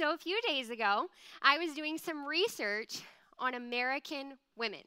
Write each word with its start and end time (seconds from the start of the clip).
So, 0.00 0.14
a 0.14 0.16
few 0.16 0.40
days 0.48 0.70
ago, 0.70 1.08
I 1.42 1.58
was 1.58 1.74
doing 1.74 1.98
some 1.98 2.26
research 2.26 3.02
on 3.38 3.52
American 3.52 4.38
women, 4.56 4.80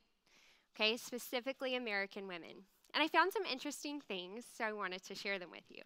okay, 0.75 0.97
specifically 0.97 1.75
American 1.75 2.28
women. 2.28 2.63
And 2.96 3.04
I 3.04 3.08
found 3.08 3.32
some 3.32 3.46
interesting 3.46 4.02
things, 4.02 4.44
so 4.58 4.64
I 4.64 4.74
wanted 4.74 5.04
to 5.04 5.14
share 5.14 5.38
them 5.38 5.52
with 5.52 5.66
you. 5.70 5.84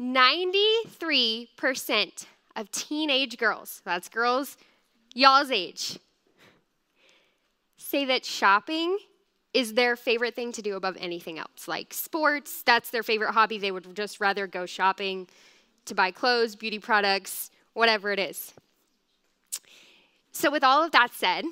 93% 0.00 2.26
of 2.56 2.70
teenage 2.70 3.38
girls, 3.38 3.82
that's 3.84 4.08
girls 4.08 4.56
y'all's 5.14 5.50
age, 5.50 5.98
say 7.76 8.04
that 8.06 8.24
shopping 8.24 8.98
is 9.52 9.74
their 9.74 9.96
favorite 9.96 10.34
thing 10.34 10.52
to 10.52 10.62
do 10.62 10.76
above 10.76 10.96
anything 11.00 11.38
else. 11.38 11.66
Like 11.66 11.92
sports, 11.92 12.62
that's 12.62 12.90
their 12.90 13.02
favorite 13.02 13.32
hobby. 13.32 13.58
They 13.58 13.72
would 13.72 13.94
just 13.96 14.20
rather 14.20 14.46
go 14.46 14.66
shopping 14.66 15.28
to 15.86 15.94
buy 15.94 16.10
clothes, 16.10 16.54
beauty 16.54 16.78
products, 16.78 17.50
whatever 17.72 18.12
it 18.12 18.18
is. 18.18 18.54
So, 20.32 20.50
with 20.50 20.62
all 20.62 20.84
of 20.84 20.92
that 20.92 21.12
said, 21.12 21.44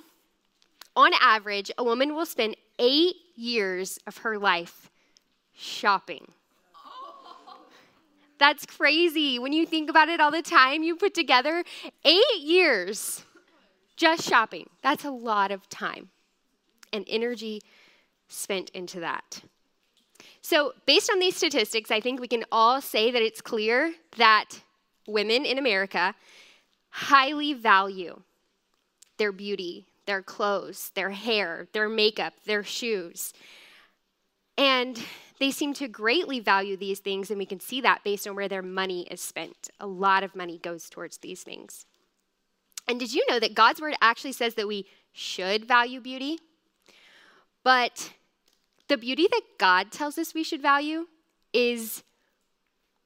on 0.94 1.10
average, 1.20 1.70
a 1.76 1.82
woman 1.82 2.14
will 2.14 2.26
spend 2.26 2.56
eight 2.78 3.16
years 3.34 3.98
of 4.06 4.18
her 4.18 4.38
life 4.38 4.90
shopping. 5.52 6.32
That's 8.38 8.64
crazy. 8.66 9.38
When 9.38 9.52
you 9.52 9.66
think 9.66 9.90
about 9.90 10.08
it 10.08 10.20
all 10.20 10.30
the 10.30 10.42
time 10.42 10.82
you 10.82 10.96
put 10.96 11.14
together, 11.14 11.64
eight 12.04 12.40
years 12.40 13.24
just 13.96 14.28
shopping. 14.28 14.70
That's 14.82 15.04
a 15.04 15.10
lot 15.10 15.50
of 15.50 15.68
time 15.68 16.10
and 16.92 17.04
energy 17.08 17.62
spent 18.28 18.70
into 18.70 19.00
that. 19.00 19.42
So, 20.40 20.72
based 20.86 21.10
on 21.10 21.18
these 21.18 21.36
statistics, 21.36 21.90
I 21.90 22.00
think 22.00 22.20
we 22.20 22.28
can 22.28 22.44
all 22.50 22.80
say 22.80 23.10
that 23.10 23.22
it's 23.22 23.40
clear 23.40 23.92
that 24.16 24.60
women 25.06 25.44
in 25.44 25.58
America 25.58 26.14
highly 26.90 27.54
value 27.54 28.22
their 29.18 29.32
beauty, 29.32 29.86
their 30.06 30.22
clothes, 30.22 30.90
their 30.94 31.10
hair, 31.10 31.66
their 31.72 31.88
makeup, 31.88 32.34
their 32.46 32.62
shoes. 32.62 33.32
And 34.56 35.02
they 35.38 35.50
seem 35.50 35.72
to 35.74 35.88
greatly 35.88 36.40
value 36.40 36.76
these 36.76 36.98
things, 36.98 37.30
and 37.30 37.38
we 37.38 37.46
can 37.46 37.60
see 37.60 37.80
that 37.80 38.02
based 38.02 38.26
on 38.26 38.34
where 38.34 38.48
their 38.48 38.62
money 38.62 39.06
is 39.10 39.20
spent. 39.20 39.70
A 39.78 39.86
lot 39.86 40.24
of 40.24 40.34
money 40.34 40.58
goes 40.58 40.90
towards 40.90 41.18
these 41.18 41.42
things. 41.42 41.86
And 42.88 42.98
did 42.98 43.12
you 43.12 43.24
know 43.28 43.38
that 43.38 43.54
God's 43.54 43.80
word 43.80 43.94
actually 44.00 44.32
says 44.32 44.54
that 44.54 44.66
we 44.66 44.86
should 45.12 45.66
value 45.66 46.00
beauty? 46.00 46.38
But 47.62 48.12
the 48.88 48.96
beauty 48.96 49.28
that 49.30 49.42
God 49.58 49.92
tells 49.92 50.18
us 50.18 50.34
we 50.34 50.42
should 50.42 50.62
value 50.62 51.06
is 51.52 52.02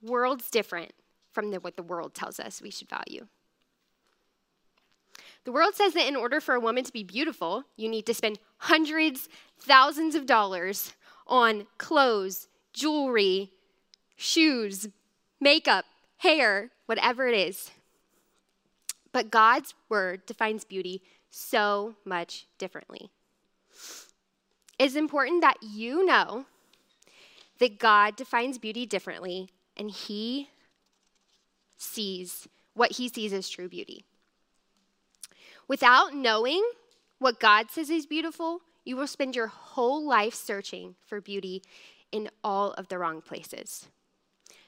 worlds 0.00 0.50
different 0.50 0.92
from 1.32 1.50
the, 1.50 1.60
what 1.60 1.76
the 1.76 1.82
world 1.82 2.14
tells 2.14 2.38
us 2.38 2.62
we 2.62 2.70
should 2.70 2.88
value. 2.88 3.26
The 5.44 5.52
world 5.52 5.74
says 5.74 5.94
that 5.94 6.06
in 6.06 6.14
order 6.14 6.40
for 6.40 6.54
a 6.54 6.60
woman 6.60 6.84
to 6.84 6.92
be 6.92 7.02
beautiful, 7.02 7.64
you 7.76 7.88
need 7.88 8.06
to 8.06 8.14
spend 8.14 8.38
hundreds, 8.58 9.28
thousands 9.58 10.14
of 10.14 10.26
dollars 10.26 10.94
on 11.26 11.66
clothes, 11.78 12.48
jewelry, 12.72 13.50
shoes, 14.16 14.88
makeup, 15.40 15.84
hair, 16.18 16.70
whatever 16.86 17.26
it 17.26 17.34
is. 17.34 17.70
But 19.12 19.30
God's 19.30 19.74
word 19.88 20.24
defines 20.26 20.64
beauty 20.64 21.02
so 21.30 21.96
much 22.04 22.46
differently. 22.58 23.10
It's 24.78 24.94
important 24.94 25.42
that 25.42 25.58
you 25.62 26.04
know 26.04 26.46
that 27.58 27.78
God 27.78 28.16
defines 28.16 28.58
beauty 28.58 28.86
differently 28.86 29.48
and 29.76 29.90
He 29.90 30.48
sees 31.76 32.48
what 32.74 32.92
He 32.92 33.08
sees 33.08 33.32
as 33.32 33.48
true 33.48 33.68
beauty. 33.68 34.04
Without 35.68 36.14
knowing 36.14 36.62
what 37.18 37.38
God 37.38 37.70
says 37.70 37.90
is 37.90 38.06
beautiful, 38.06 38.60
you 38.84 38.96
will 38.96 39.06
spend 39.06 39.36
your 39.36 39.48
whole 39.48 40.06
life 40.06 40.34
searching 40.34 40.94
for 41.06 41.20
beauty 41.20 41.62
in 42.10 42.28
all 42.42 42.72
of 42.72 42.88
the 42.88 42.98
wrong 42.98 43.20
places. 43.20 43.88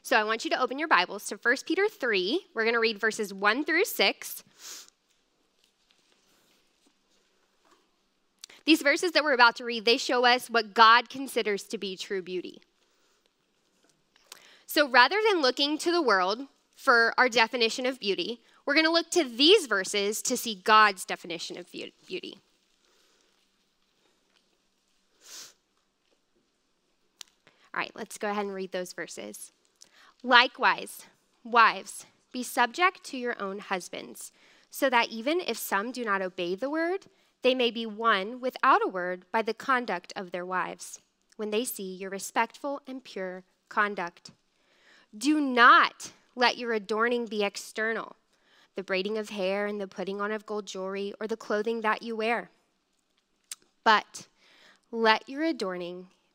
So 0.03 0.17
I 0.19 0.25
want 0.25 0.45
you 0.45 0.51
to 0.51 0.61
open 0.61 0.79
your 0.79 0.89
Bibles 0.89 1.27
to 1.27 1.37
1 1.37 1.57
Peter 1.67 1.89
3. 1.89 2.47
We're 2.55 2.65
going 2.65 2.75
to 2.75 2.81
read 2.81 3.01
verses 3.01 3.33
1 3.33 3.65
through 3.65 3.85
6. 3.85 4.45
These 8.67 8.83
verses 8.83 9.13
that 9.13 9.25
we're 9.25 9.35
about 9.35 9.57
to 9.57 9.65
read, 9.65 9.85
they 9.85 9.99
show 9.99 10.25
us 10.25 10.49
what 10.49 10.75
God 10.75 11.09
considers 11.09 11.65
to 11.65 11.79
be 11.79 11.97
true 11.97 12.23
beauty. 12.23 12.61
So 14.67 14.89
rather 14.89 15.17
than 15.31 15.43
looking 15.43 15.79
to 15.79 15.93
the 15.93 16.03
world 16.03 16.47
for 16.75 17.15
our 17.17 17.29
definition 17.29 17.87
of 17.87 18.01
beauty, 18.01 18.41
we're 18.67 18.75
going 18.75 18.87
to 18.87 18.93
look 18.93 19.11
to 19.11 19.25
these 19.25 19.67
verses 19.67 20.23
to 20.23 20.37
see 20.37 20.55
God's 20.55 21.05
definition 21.05 21.59
of 21.59 21.71
beauty. 21.71 22.41
All 27.75 27.81
right, 27.81 27.91
let's 27.97 28.19
go 28.19 28.31
ahead 28.31 28.45
and 28.45 28.55
read 28.55 28.71
those 28.71 28.93
verses. 28.93 29.51
Likewise, 30.23 31.07
wives, 31.43 32.07
be 32.33 32.45
subject 32.45 33.03
to 33.05 33.17
your 33.17 33.41
own 33.43 33.59
husbands, 33.59 34.31
so 34.71 34.89
that 34.89 35.09
even 35.09 35.41
if 35.41 35.57
some 35.57 35.91
do 35.91 36.05
not 36.05 36.23
obey 36.23 36.55
the 36.55 36.71
word, 36.71 37.07
they 37.43 37.55
may 37.55 37.73
be 37.73 37.85
won 37.85 38.41
without 38.41 38.81
a 38.85 38.89
word 38.89 39.25
by 39.33 39.43
the 39.43 39.53
conduct 39.53 40.13
of 40.15 40.31
their 40.31 40.47
wives, 40.47 41.01
when 41.37 41.51
they 41.51 41.65
see 41.65 41.95
your 41.97 42.11
respectful 42.11 42.81
and 42.87 43.03
pure 43.03 43.43
conduct. 43.69 44.31
Do 45.17 45.41
not 45.41 46.13
let 46.37 46.57
your 46.57 46.73
adorning 46.73 47.27
be 47.27 47.43
external, 47.43 48.15
the 48.77 48.85
braiding 48.85 49.19
of 49.19 49.31
hair 49.31 49.67
and 49.67 49.81
the 49.81 49.89
putting 49.89 50.21
on 50.21 50.31
of 50.31 50.47
gold 50.47 50.67
jewelry, 50.67 51.13
or 51.21 51.27
the 51.27 51.37
clothing 51.37 51.81
that 51.81 52.03
you 52.03 52.15
wear. 52.15 52.51
But 53.83 54.29
let 54.93 55.29
your 55.29 55.43
adorning 55.43 56.07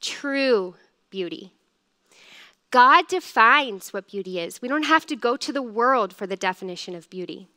true 0.00 0.74
beauty. 1.10 1.52
God 2.70 3.08
defines 3.08 3.92
what 3.92 4.06
beauty 4.06 4.38
is. 4.38 4.62
We 4.62 4.68
don't 4.68 4.84
have 4.84 5.06
to 5.06 5.16
go 5.16 5.36
to 5.36 5.52
the 5.52 5.62
world 5.62 6.14
for 6.14 6.26
the 6.26 6.36
definition 6.36 6.94
of 6.94 7.10
beauty. 7.10 7.48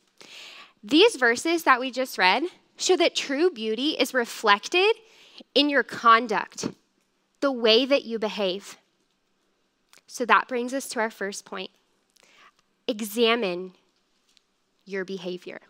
These 0.82 1.16
verses 1.16 1.62
that 1.62 1.80
we 1.80 1.90
just 1.90 2.18
read 2.18 2.44
show 2.76 2.96
that 2.96 3.14
true 3.14 3.50
beauty 3.50 3.90
is 3.90 4.12
reflected 4.12 4.96
in 5.54 5.70
your 5.70 5.82
conduct, 5.82 6.68
the 7.40 7.52
way 7.52 7.86
that 7.86 8.04
you 8.04 8.18
behave. 8.18 8.76
So 10.06 10.24
that 10.24 10.48
brings 10.48 10.74
us 10.74 10.88
to 10.90 11.00
our 11.00 11.10
first 11.10 11.44
point 11.44 11.70
examine 12.86 13.72
your 14.84 15.04
behavior. 15.04 15.60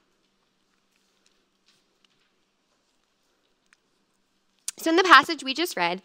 So, 4.76 4.90
in 4.90 4.96
the 4.96 5.04
passage 5.04 5.44
we 5.44 5.54
just 5.54 5.76
read, 5.76 6.02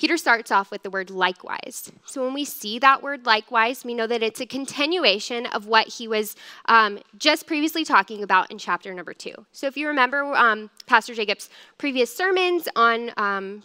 Peter 0.00 0.16
starts 0.16 0.50
off 0.50 0.70
with 0.70 0.82
the 0.82 0.88
word 0.88 1.10
likewise. 1.10 1.92
So 2.06 2.24
when 2.24 2.32
we 2.32 2.46
see 2.46 2.78
that 2.78 3.02
word 3.02 3.26
likewise, 3.26 3.84
we 3.84 3.92
know 3.92 4.06
that 4.06 4.22
it's 4.22 4.40
a 4.40 4.46
continuation 4.46 5.44
of 5.44 5.66
what 5.66 5.88
he 5.88 6.08
was 6.08 6.36
um, 6.64 7.00
just 7.18 7.46
previously 7.46 7.84
talking 7.84 8.22
about 8.22 8.50
in 8.50 8.56
chapter 8.56 8.94
number 8.94 9.12
two. 9.12 9.34
So 9.52 9.66
if 9.66 9.76
you 9.76 9.86
remember 9.88 10.22
um, 10.34 10.70
Pastor 10.86 11.12
Jacob's 11.12 11.50
previous 11.76 12.16
sermons 12.16 12.66
on 12.74 13.10
um, 13.18 13.62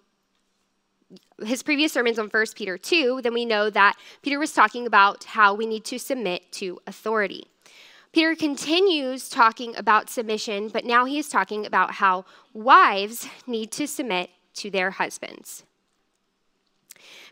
his 1.45 1.63
previous 1.63 1.93
sermons 1.93 2.19
on 2.19 2.27
1 2.27 2.45
Peter 2.53 2.77
2, 2.77 3.21
then 3.23 3.33
we 3.33 3.45
know 3.45 3.69
that 3.69 3.95
Peter 4.21 4.37
was 4.37 4.51
talking 4.51 4.85
about 4.85 5.23
how 5.23 5.53
we 5.53 5.65
need 5.65 5.85
to 5.85 5.97
submit 5.97 6.51
to 6.51 6.81
authority. 6.85 7.45
Peter 8.11 8.35
continues 8.35 9.29
talking 9.29 9.73
about 9.77 10.09
submission, 10.09 10.67
but 10.67 10.83
now 10.83 11.05
he 11.05 11.17
is 11.17 11.29
talking 11.29 11.65
about 11.65 11.91
how 11.91 12.25
wives 12.51 13.25
need 13.47 13.71
to 13.71 13.87
submit 13.87 14.31
to 14.55 14.69
their 14.69 14.91
husbands. 14.91 15.63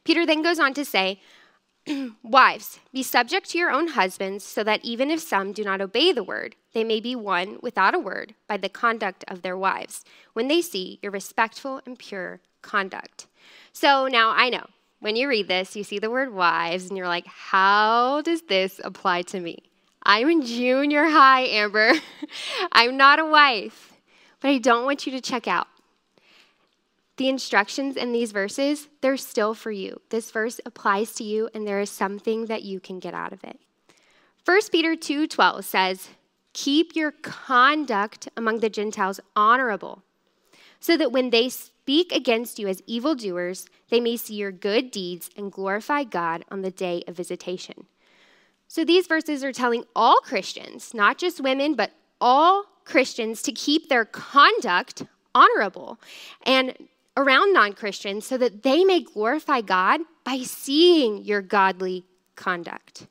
Peter 0.03 0.25
then 0.25 0.41
goes 0.41 0.59
on 0.59 0.73
to 0.73 0.85
say, 0.85 1.19
Wives, 2.23 2.79
be 2.94 3.03
subject 3.03 3.50
to 3.50 3.57
your 3.57 3.71
own 3.71 3.89
husbands, 3.89 4.44
so 4.44 4.63
that 4.63 4.83
even 4.83 5.09
if 5.09 5.19
some 5.19 5.51
do 5.51 5.63
not 5.63 5.81
obey 5.81 6.11
the 6.11 6.23
word, 6.23 6.55
they 6.73 6.83
may 6.83 7.00
be 7.00 7.15
won 7.15 7.57
without 7.61 7.94
a 7.94 8.00
word 8.00 8.35
by 8.47 8.57
the 8.57 8.69
conduct 8.69 9.23
of 9.27 9.41
their 9.41 9.57
wives, 9.57 10.03
when 10.33 10.47
they 10.47 10.61
see 10.61 11.00
your 11.01 11.11
respectful 11.11 11.81
and 11.85 12.00
pure 12.00 12.39
conduct. 12.61 13.27
So 13.73 14.07
now 14.07 14.31
I 14.31 14.50
know 14.50 14.65
when 15.00 15.17
you 15.17 15.27
read 15.27 15.50
this, 15.50 15.75
you 15.75 15.83
see 15.83 16.00
the 16.00 16.09
word 16.09 16.33
wives, 16.33 16.88
and 16.88 16.97
you're 16.97 17.07
like, 17.07 17.27
how 17.27 18.21
does 18.21 18.44
this 18.44 18.79
apply 18.83 19.23
to 19.23 19.39
me? 19.41 19.63
I'm 20.01 20.29
in 20.29 20.45
junior 20.45 21.05
high, 21.05 21.41
Amber. 21.41 21.94
I'm 22.71 22.95
not 22.95 23.19
a 23.19 23.25
wife, 23.25 23.94
but 24.39 24.51
I 24.51 24.57
don't 24.57 24.85
want 24.85 25.05
you 25.05 25.11
to 25.13 25.21
check 25.21 25.47
out 25.47 25.67
the 27.18 27.30
instructions 27.30 27.95
in 27.95 28.12
these 28.12 28.31
verses, 28.31 28.88
they're 29.01 29.18
still 29.18 29.54
for 29.54 29.71
you. 29.71 30.01
This 30.10 30.31
verse 30.31 30.60
applies 30.65 31.13
to 31.13 31.24
you, 31.24 31.50
and 31.54 31.68
there 31.68 31.80
is 31.80 31.89
something 31.89 32.48
that 32.48 32.63
you 32.63 32.80
can 32.80 33.00
get 33.00 33.13
out 33.13 33.33
of 33.33 33.44
it. 33.44 33.60
1 34.45 34.71
Peter 34.71 34.95
2:12 34.95 35.63
says, 35.63 36.10
"Keep 36.54 36.95
your 36.95 37.12
conduct 37.12 38.27
among 38.36 38.60
the 38.60 38.69
Gentiles 38.69 39.19
honorable, 39.36 40.04
so 40.80 40.98
that 40.98 41.12
when 41.12 41.30
they 41.30 41.50
speak 41.50 42.12
against 42.12 42.60
you 42.60 42.68
as 42.68 42.81
evildoers, 42.88 43.68
they 43.89 44.00
may 44.00 44.18
see 44.18 44.36
your 44.36 44.51
good 44.51 44.89
deeds 44.89 45.30
and 45.36 45.51
glorify 45.51 46.04
God 46.04 46.44
on 46.50 46.62
the 46.62 46.71
day 46.71 47.04
of 47.07 47.15
visitation." 47.15 47.88
So 48.68 48.83
these 48.83 49.06
verses 49.06 49.44
are 49.44 49.54
telling 49.54 49.86
all 49.95 50.18
Christians, 50.21 50.94
not 50.95 51.19
just 51.19 51.39
women, 51.39 51.75
but 51.75 51.92
all 52.19 52.65
Christians 52.86 53.42
to 53.44 53.51
keep 53.51 53.88
their 53.88 54.04
conduct 54.04 55.04
honorable. 55.36 56.00
And 56.42 56.89
around 57.15 57.54
non 57.54 57.74
Christians 57.74 58.25
so 58.25 58.38
that 58.38 58.63
they 58.63 58.83
may 58.83 59.01
glorify 59.01 59.62
God 59.62 60.01
by 60.24 60.39
seeing 60.39 61.24
your 61.24 61.42
godly 61.42 62.06
conduct. 62.36 63.07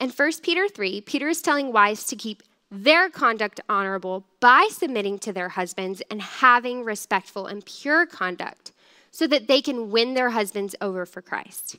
In 0.00 0.10
1 0.10 0.32
Peter 0.42 0.68
3, 0.68 1.00
Peter 1.02 1.28
is 1.28 1.40
telling 1.40 1.72
wives 1.72 2.04
to 2.04 2.16
keep 2.16 2.42
their 2.70 3.08
conduct 3.08 3.60
honorable 3.68 4.26
by 4.40 4.68
submitting 4.70 5.18
to 5.20 5.32
their 5.32 5.50
husbands 5.50 6.02
and 6.10 6.20
having 6.20 6.82
respectful 6.82 7.46
and 7.46 7.64
pure 7.64 8.04
conduct 8.04 8.72
so 9.12 9.28
that 9.28 9.46
they 9.46 9.60
can 9.60 9.90
win 9.90 10.14
their 10.14 10.30
husbands 10.30 10.74
over 10.80 11.06
for 11.06 11.22
Christ. 11.22 11.76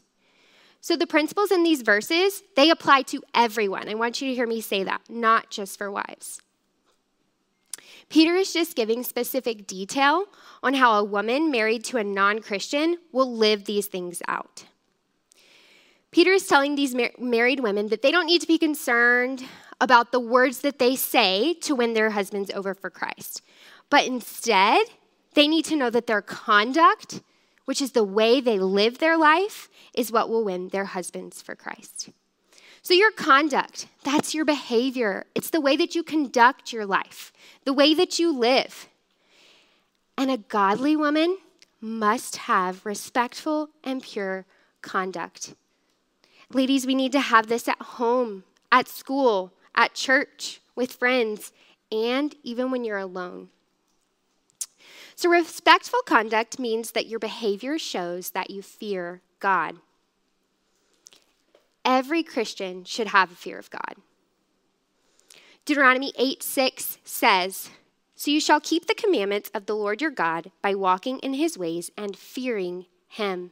So 0.80 0.96
the 0.96 1.08
principles 1.08 1.52
in 1.52 1.64
these 1.64 1.82
verses, 1.82 2.44
they 2.56 2.70
apply 2.70 3.02
to 3.04 3.22
everyone. 3.34 3.90
I 3.90 3.96
want 3.96 4.22
you 4.22 4.30
to 4.30 4.36
hear 4.36 4.48
me 4.48 4.62
say 4.62 4.84
that, 4.84 5.02
not 5.10 5.50
just 5.50 5.78
for 5.78 5.92
wives. 5.92 6.42
Peter 8.10 8.36
is 8.36 8.54
just 8.54 8.76
giving 8.76 9.04
specific 9.04 9.68
detail 9.68 10.26
on 10.62 10.74
how 10.74 10.98
a 11.00 11.04
woman 11.04 11.52
married 11.52 11.84
to 11.86 11.98
a 11.98 12.04
non 12.04 12.40
Christian 12.40 12.98
will 13.12 13.36
live 13.36 13.66
these 13.66 13.88
things 13.88 14.22
out. 14.28 14.66
Peter 16.12 16.32
is 16.32 16.48
telling 16.48 16.76
these 16.76 16.96
mar- 16.96 17.12
married 17.20 17.60
women 17.60 17.90
that 17.90 18.02
they 18.02 18.12
don't 18.12 18.26
need 18.26 18.42
to 18.42 18.48
be 18.48 18.58
concerned 18.58 19.44
about 19.82 20.12
the 20.12 20.20
words 20.20 20.62
that 20.62 20.80
they 20.80 20.96
say 20.96 21.54
to 21.56 21.76
win 21.76 21.94
their 21.94 22.12
husbands 22.12 22.50
over 22.52 22.74
for 22.74 22.90
Christ, 22.90 23.42
but 23.90 24.06
instead, 24.06 24.86
they 25.34 25.48
need 25.48 25.66
to 25.66 25.76
know 25.76 25.90
that 25.90 26.08
their 26.08 26.22
conduct, 26.22 27.22
which 27.66 27.82
is 27.82 27.92
the 27.92 28.04
way 28.04 28.40
they 28.40 28.58
live 28.58 29.00
their 29.00 29.18
life, 29.18 29.70
is 29.94 30.12
what 30.12 30.30
will 30.30 30.46
win 30.46 30.70
their 30.70 30.86
husbands 30.86 31.42
for 31.42 31.56
Christ. 31.56 32.10
So, 32.86 32.94
your 32.94 33.10
conduct, 33.10 33.88
that's 34.04 34.36
your 34.36 34.46
behavior. 34.46 35.26
It's 35.34 35.50
the 35.50 35.60
way 35.60 35.76
that 35.76 35.96
you 35.96 36.04
conduct 36.04 36.72
your 36.72 36.86
life, 36.86 37.34
the 37.64 37.74
way 37.74 37.96
that 37.96 38.20
you 38.20 38.32
live. 38.32 38.88
And 40.16 40.30
a 40.30 40.38
godly 40.38 40.96
woman 40.96 41.40
must 41.82 42.36
have 42.36 42.86
respectful 42.86 43.70
and 43.84 44.04
pure 44.04 44.46
conduct. 44.84 45.56
Ladies, 46.54 46.86
we 46.86 46.94
need 46.94 47.12
to 47.14 47.22
have 47.22 47.48
this 47.48 47.68
at 47.68 47.82
home, 47.82 48.44
at 48.72 48.88
school, 48.88 49.52
at 49.74 49.96
church, 49.96 50.62
with 50.76 50.92
friends, 50.92 51.52
and 51.92 52.36
even 52.44 52.70
when 52.70 52.84
you're 52.84 53.00
alone. 53.00 53.50
So, 55.16 55.28
respectful 55.30 56.02
conduct 56.06 56.60
means 56.60 56.92
that 56.92 57.08
your 57.08 57.18
behavior 57.18 57.80
shows 57.80 58.30
that 58.30 58.52
you 58.52 58.62
fear 58.62 59.22
God. 59.40 59.78
Every 61.86 62.24
Christian 62.24 62.84
should 62.84 63.08
have 63.08 63.32
a 63.32 63.36
fear 63.36 63.60
of 63.60 63.70
God. 63.70 63.96
Deuteronomy 65.66 66.12
8 66.18 66.42
6 66.42 66.98
says, 67.04 67.70
So 68.16 68.32
you 68.32 68.42
shall 68.42 68.60
keep 68.60 68.88
the 68.88 68.96
commandments 68.96 69.52
of 69.54 69.68
the 69.68 69.76
Lord 69.76 70.02
your 70.02 70.12
God 70.12 70.52
by 70.62 70.74
walking 70.74 71.20
in 71.20 71.36
his 71.36 71.58
ways 71.58 71.92
and 71.96 72.18
fearing 72.18 72.88
him. 73.08 73.52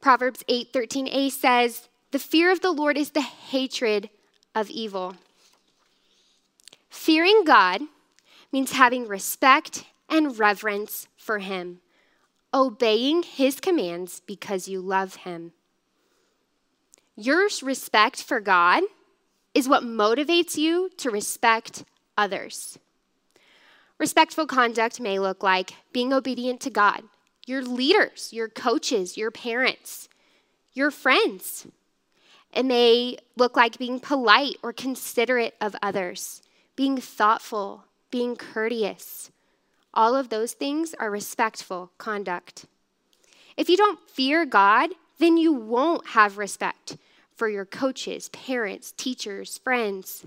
Proverbs 0.00 0.44
8 0.48 0.72
13a 0.72 1.30
says, 1.30 1.88
The 2.10 2.18
fear 2.18 2.50
of 2.50 2.60
the 2.60 2.72
Lord 2.72 2.98
is 2.98 3.10
the 3.10 3.20
hatred 3.20 4.10
of 4.54 4.68
evil. 4.68 5.14
Fearing 6.90 7.44
God 7.44 7.82
means 8.52 8.72
having 8.72 9.08
respect 9.08 9.84
and 10.08 10.38
reverence 10.38 11.08
for 11.16 11.38
him, 11.38 11.80
obeying 12.52 13.22
his 13.22 13.60
commands 13.60 14.20
because 14.26 14.68
you 14.68 14.80
love 14.80 15.16
him. 15.16 15.52
Your 17.16 17.48
respect 17.62 18.22
for 18.22 18.40
God 18.40 18.82
is 19.54 19.68
what 19.68 19.82
motivates 19.82 20.56
you 20.56 20.90
to 20.96 21.10
respect 21.10 21.84
others. 22.16 22.78
Respectful 23.98 24.46
conduct 24.46 24.98
may 24.98 25.18
look 25.18 25.42
like 25.42 25.74
being 25.92 26.12
obedient 26.12 26.60
to 26.62 26.70
God, 26.70 27.02
your 27.46 27.62
leaders, 27.62 28.32
your 28.32 28.48
coaches, 28.48 29.16
your 29.16 29.30
parents, 29.30 30.08
your 30.72 30.90
friends. 30.90 31.66
It 32.52 32.64
may 32.64 33.18
look 33.36 33.56
like 33.56 33.78
being 33.78 34.00
polite 34.00 34.56
or 34.62 34.72
considerate 34.72 35.54
of 35.60 35.76
others, 35.82 36.42
being 36.76 36.96
thoughtful, 36.96 37.84
being 38.10 38.36
courteous. 38.36 39.30
All 39.94 40.16
of 40.16 40.30
those 40.30 40.52
things 40.52 40.94
are 40.98 41.10
respectful 41.10 41.92
conduct. 41.98 42.66
If 43.56 43.68
you 43.68 43.76
don't 43.76 44.00
fear 44.08 44.46
God, 44.46 44.90
then 45.22 45.36
you 45.36 45.52
won't 45.52 46.08
have 46.08 46.38
respect 46.38 46.96
for 47.34 47.48
your 47.48 47.64
coaches, 47.64 48.28
parents, 48.30 48.92
teachers, 48.92 49.58
friends. 49.58 50.24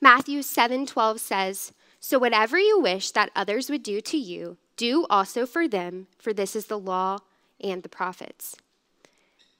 Matthew 0.00 0.42
7:12 0.42 1.20
says, 1.20 1.72
"So 2.00 2.18
whatever 2.18 2.58
you 2.58 2.78
wish 2.78 3.10
that 3.12 3.30
others 3.34 3.70
would 3.70 3.82
do 3.82 4.00
to 4.00 4.16
you, 4.16 4.56
do 4.76 5.06
also 5.10 5.46
for 5.46 5.66
them, 5.66 6.06
for 6.18 6.32
this 6.32 6.54
is 6.54 6.66
the 6.66 6.78
law 6.78 7.18
and 7.60 7.82
the 7.82 7.88
prophets." 7.88 8.56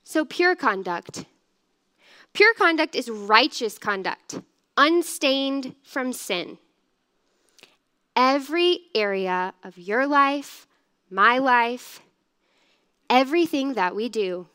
So 0.05 0.25
pure 0.25 0.55
conduct. 0.55 1.25
Pure 2.33 2.55
conduct 2.55 2.95
is 2.95 3.11
righteous 3.11 3.79
conduct, 3.79 4.41
unstained 4.77 5.75
from 5.83 6.13
sin. 6.13 6.59
Every 8.15 8.91
area 8.95 9.55
of 9.63 9.79
your 9.79 10.07
life, 10.07 10.67
my 11.11 11.39
life, 11.39 12.01
Everything 13.11 13.75
that 13.75 13.95
we 13.95 14.09
do 14.09 14.49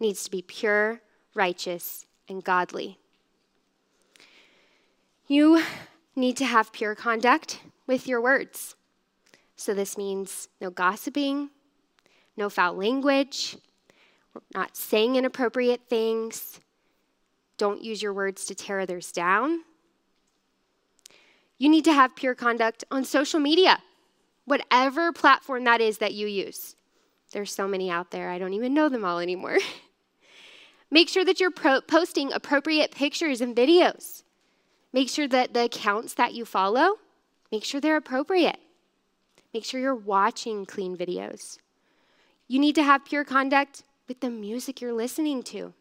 needs 0.00 0.24
to 0.24 0.30
be 0.30 0.42
pure, 0.42 1.00
righteous, 1.34 2.06
and 2.28 2.42
godly. 2.42 2.98
You 5.26 5.62
need 6.16 6.36
to 6.38 6.44
have 6.44 6.72
pure 6.72 6.94
conduct 6.94 7.60
with 7.86 8.06
your 8.06 8.20
words. 8.20 8.74
So, 9.56 9.72
this 9.72 9.96
means 9.96 10.48
no 10.60 10.70
gossiping, 10.70 11.50
no 12.36 12.50
foul 12.50 12.74
language, 12.74 13.56
not 14.54 14.76
saying 14.76 15.16
inappropriate 15.16 15.82
things. 15.88 16.60
Don't 17.56 17.82
use 17.82 18.02
your 18.02 18.12
words 18.12 18.44
to 18.46 18.54
tear 18.54 18.80
others 18.80 19.12
down. 19.12 19.60
You 21.56 21.68
need 21.68 21.84
to 21.84 21.92
have 21.92 22.16
pure 22.16 22.34
conduct 22.34 22.84
on 22.90 23.04
social 23.04 23.38
media, 23.38 23.78
whatever 24.44 25.12
platform 25.12 25.64
that 25.64 25.80
is 25.80 25.98
that 25.98 26.14
you 26.14 26.26
use. 26.26 26.74
There's 27.34 27.52
so 27.52 27.66
many 27.66 27.90
out 27.90 28.12
there, 28.12 28.30
I 28.30 28.38
don't 28.38 28.54
even 28.54 28.72
know 28.72 28.88
them 28.88 29.04
all 29.04 29.18
anymore. 29.18 29.58
Make 30.90 31.08
sure 31.08 31.24
that 31.24 31.40
you're 31.40 31.50
pro- 31.50 31.80
posting 31.80 32.32
appropriate 32.32 32.92
pictures 32.92 33.40
and 33.40 33.56
videos. 33.56 34.22
Make 34.92 35.08
sure 35.08 35.26
that 35.26 35.52
the 35.52 35.64
accounts 35.64 36.14
that 36.14 36.34
you 36.34 36.44
follow, 36.44 36.98
make 37.50 37.64
sure 37.64 37.80
they're 37.80 37.96
appropriate. 37.96 38.58
Make 39.52 39.64
sure 39.64 39.80
you're 39.80 39.96
watching 39.96 40.64
clean 40.64 40.96
videos. 40.96 41.58
You 42.46 42.60
need 42.60 42.76
to 42.76 42.84
have 42.84 43.04
pure 43.04 43.24
conduct 43.24 43.82
with 44.06 44.20
the 44.20 44.30
music 44.30 44.80
you're 44.80 44.92
listening 44.92 45.42
to. 45.44 45.74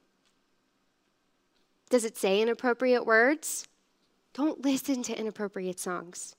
Does 1.92 2.04
it 2.04 2.18
say 2.18 2.42
inappropriate 2.42 3.06
words? 3.06 3.68
Don't 4.34 4.66
listen 4.66 5.04
to 5.04 5.20
inappropriate 5.20 5.80
songs. 5.80 6.36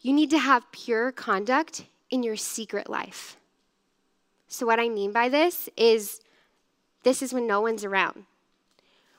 You 0.00 0.14
need 0.14 0.30
to 0.30 0.38
have 0.38 0.72
pure 0.72 1.12
conduct 1.12 1.84
in 2.14 2.22
your 2.22 2.36
secret 2.36 2.88
life. 2.88 3.36
So, 4.46 4.66
what 4.66 4.78
I 4.78 4.88
mean 4.88 5.10
by 5.10 5.28
this 5.28 5.68
is 5.76 6.20
this 7.02 7.22
is 7.22 7.34
when 7.34 7.48
no 7.48 7.60
one's 7.60 7.84
around. 7.84 8.26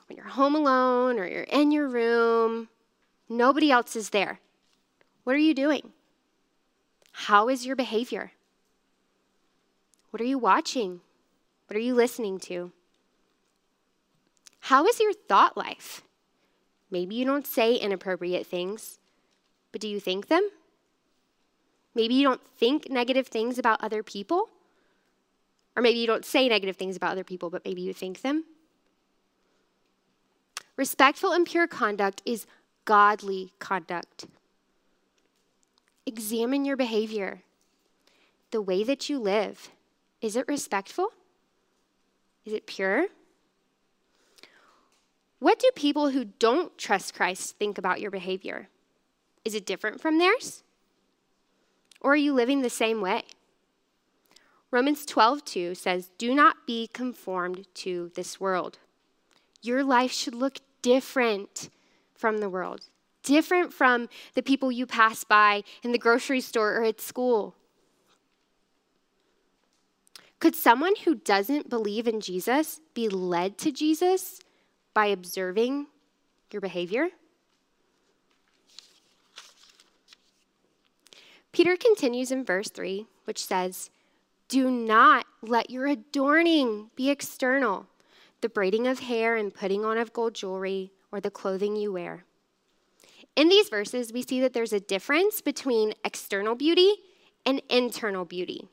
When 0.08 0.16
you're 0.16 0.28
home 0.28 0.54
alone 0.54 1.18
or 1.18 1.26
you're 1.26 1.42
in 1.42 1.72
your 1.72 1.88
room, 1.88 2.68
nobody 3.28 3.70
else 3.70 3.96
is 3.96 4.10
there. 4.10 4.40
What 5.24 5.36
are 5.36 5.46
you 5.48 5.52
doing? 5.52 5.92
How 7.12 7.50
is 7.50 7.66
your 7.66 7.76
behavior? 7.76 8.32
What 10.10 10.22
are 10.22 10.30
you 10.32 10.38
watching? 10.38 11.00
What 11.66 11.76
are 11.76 11.80
you 11.80 11.94
listening 11.94 12.38
to? 12.48 12.72
How 14.60 14.86
is 14.86 15.00
your 15.00 15.12
thought 15.12 15.54
life? 15.54 16.02
Maybe 16.90 17.14
you 17.14 17.26
don't 17.26 17.46
say 17.46 17.74
inappropriate 17.74 18.46
things, 18.46 18.98
but 19.70 19.82
do 19.82 19.88
you 19.88 20.00
think 20.00 20.28
them? 20.28 20.48
Maybe 21.96 22.14
you 22.14 22.24
don't 22.24 22.46
think 22.58 22.90
negative 22.90 23.26
things 23.26 23.58
about 23.58 23.82
other 23.82 24.02
people. 24.02 24.50
Or 25.74 25.82
maybe 25.82 25.98
you 25.98 26.06
don't 26.06 26.26
say 26.26 26.46
negative 26.46 26.76
things 26.76 26.94
about 26.94 27.12
other 27.12 27.24
people, 27.24 27.48
but 27.48 27.64
maybe 27.64 27.80
you 27.80 27.94
think 27.94 28.20
them. 28.20 28.44
Respectful 30.76 31.32
and 31.32 31.46
pure 31.46 31.66
conduct 31.66 32.20
is 32.26 32.46
godly 32.84 33.54
conduct. 33.58 34.26
Examine 36.04 36.66
your 36.66 36.76
behavior, 36.76 37.40
the 38.50 38.60
way 38.60 38.84
that 38.84 39.08
you 39.08 39.18
live. 39.18 39.70
Is 40.20 40.36
it 40.36 40.46
respectful? 40.48 41.08
Is 42.44 42.52
it 42.52 42.66
pure? 42.66 43.06
What 45.38 45.58
do 45.58 45.70
people 45.74 46.10
who 46.10 46.26
don't 46.26 46.76
trust 46.76 47.14
Christ 47.14 47.56
think 47.56 47.78
about 47.78 48.02
your 48.02 48.10
behavior? 48.10 48.68
Is 49.46 49.54
it 49.54 49.64
different 49.64 49.98
from 49.98 50.18
theirs? 50.18 50.62
Or 52.06 52.12
are 52.12 52.16
you 52.16 52.34
living 52.34 52.62
the 52.62 52.70
same 52.70 53.00
way? 53.00 53.24
Romans 54.70 55.04
12:2 55.04 55.74
says, 55.74 56.12
"Do 56.18 56.32
not 56.34 56.64
be 56.64 56.86
conformed 56.86 57.66
to 57.82 58.12
this 58.14 58.38
world." 58.38 58.78
Your 59.60 59.82
life 59.82 60.12
should 60.12 60.32
look 60.32 60.58
different 60.82 61.68
from 62.14 62.38
the 62.38 62.48
world, 62.48 62.90
different 63.24 63.74
from 63.74 64.08
the 64.34 64.42
people 64.44 64.70
you 64.70 64.86
pass 64.86 65.24
by 65.24 65.64
in 65.82 65.90
the 65.90 65.98
grocery 65.98 66.40
store 66.40 66.76
or 66.76 66.84
at 66.84 67.00
school. 67.00 67.56
Could 70.38 70.54
someone 70.54 70.94
who 70.94 71.16
doesn't 71.16 71.68
believe 71.68 72.06
in 72.06 72.20
Jesus 72.20 72.80
be 72.94 73.08
led 73.08 73.58
to 73.58 73.72
Jesus 73.72 74.38
by 74.94 75.06
observing 75.06 75.88
your 76.52 76.60
behavior? 76.60 77.10
Peter 81.56 81.74
continues 81.74 82.30
in 82.30 82.44
verse 82.44 82.68
3, 82.68 83.06
which 83.24 83.42
says, 83.42 83.88
Do 84.46 84.70
not 84.70 85.24
let 85.40 85.70
your 85.70 85.86
adorning 85.86 86.90
be 86.94 87.08
external, 87.08 87.86
the 88.42 88.50
braiding 88.50 88.86
of 88.86 88.98
hair 88.98 89.36
and 89.36 89.54
putting 89.54 89.82
on 89.82 89.96
of 89.96 90.12
gold 90.12 90.34
jewelry, 90.34 90.92
or 91.10 91.18
the 91.18 91.30
clothing 91.30 91.74
you 91.74 91.90
wear. 91.90 92.26
In 93.36 93.48
these 93.48 93.70
verses, 93.70 94.12
we 94.12 94.20
see 94.20 94.38
that 94.42 94.52
there's 94.52 94.74
a 94.74 94.80
difference 94.80 95.40
between 95.40 95.94
external 96.04 96.56
beauty 96.56 96.92
and 97.46 97.62
internal 97.70 98.26
beauty. 98.26 98.68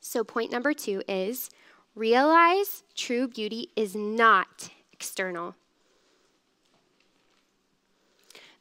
So, 0.00 0.24
point 0.24 0.50
number 0.50 0.72
two 0.72 1.02
is 1.06 1.50
realize 1.94 2.84
true 2.94 3.28
beauty 3.28 3.68
is 3.76 3.94
not 3.94 4.70
external. 4.94 5.56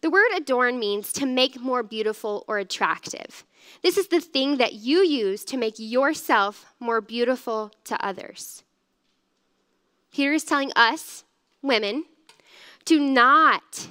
The 0.05 0.11
word 0.11 0.29
adorn 0.35 0.77
means 0.77 1.11
to 1.13 1.25
make 1.25 1.59
more 1.59 1.81
beautiful 1.81 2.45
or 2.47 2.59
attractive. 2.59 3.43
This 3.81 3.97
is 3.97 4.09
the 4.09 4.21
thing 4.21 4.57
that 4.57 4.73
you 4.73 4.99
use 4.99 5.43
to 5.45 5.57
make 5.57 5.79
yourself 5.79 6.67
more 6.79 7.01
beautiful 7.01 7.71
to 7.85 8.05
others. 8.05 8.63
Peter 10.13 10.33
is 10.33 10.43
telling 10.43 10.71
us, 10.75 11.23
women, 11.63 12.05
to 12.85 12.99
not, 12.99 13.87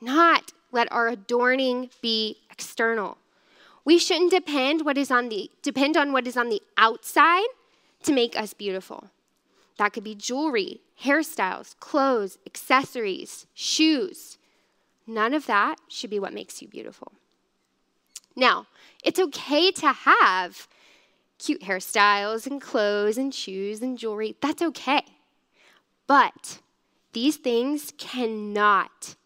not 0.00 0.52
let 0.70 0.86
our 0.92 1.08
adorning 1.08 1.90
be 2.00 2.36
external. 2.48 3.18
We 3.84 3.98
shouldn't 3.98 4.30
depend 4.30 4.84
what 4.84 4.96
is 4.96 5.10
on 5.10 5.30
the 5.30 5.50
depend 5.62 5.96
on 5.96 6.12
what 6.12 6.28
is 6.28 6.36
on 6.36 6.48
the 6.48 6.62
outside 6.78 7.48
to 8.04 8.12
make 8.12 8.38
us 8.38 8.54
beautiful. 8.54 9.10
That 9.78 9.94
could 9.94 10.04
be 10.04 10.14
jewelry, 10.14 10.80
hairstyles, 11.02 11.76
clothes, 11.80 12.38
accessories, 12.46 13.46
shoes. 13.52 14.36
None 15.06 15.34
of 15.34 15.46
that 15.46 15.76
should 15.88 16.10
be 16.10 16.20
what 16.20 16.32
makes 16.32 16.60
you 16.62 16.68
beautiful. 16.68 17.12
Now, 18.36 18.66
it's 19.02 19.18
okay 19.18 19.70
to 19.72 19.92
have 19.92 20.68
cute 21.38 21.62
hairstyles 21.62 22.46
and 22.46 22.60
clothes 22.60 23.18
and 23.18 23.34
shoes 23.34 23.80
and 23.82 23.98
jewelry. 23.98 24.36
That's 24.40 24.62
okay. 24.62 25.02
But 26.06 26.60
these 27.12 27.36
things 27.36 27.92
cannot 27.98 29.16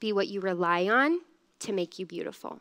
be 0.00 0.12
what 0.12 0.28
you 0.28 0.40
rely 0.40 0.88
on 0.88 1.20
to 1.60 1.72
make 1.72 1.98
you 1.98 2.06
beautiful. 2.06 2.60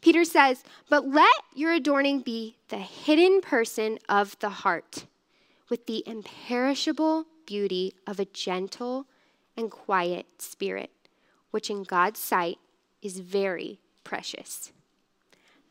Peter 0.00 0.24
says, 0.24 0.62
But 0.88 1.08
let 1.08 1.34
your 1.54 1.72
adorning 1.72 2.20
be 2.20 2.56
the 2.68 2.78
hidden 2.78 3.40
person 3.40 3.98
of 4.08 4.38
the 4.38 4.48
heart, 4.48 5.06
with 5.68 5.86
the 5.86 6.02
imperishable 6.06 7.26
beauty 7.46 7.94
of 8.06 8.18
a 8.18 8.24
gentle 8.24 9.06
and 9.56 9.70
quiet 9.70 10.26
spirit 10.38 10.90
which 11.50 11.70
in 11.70 11.82
God's 11.82 12.20
sight 12.20 12.58
is 13.02 13.20
very 13.20 13.80
precious. 14.04 14.72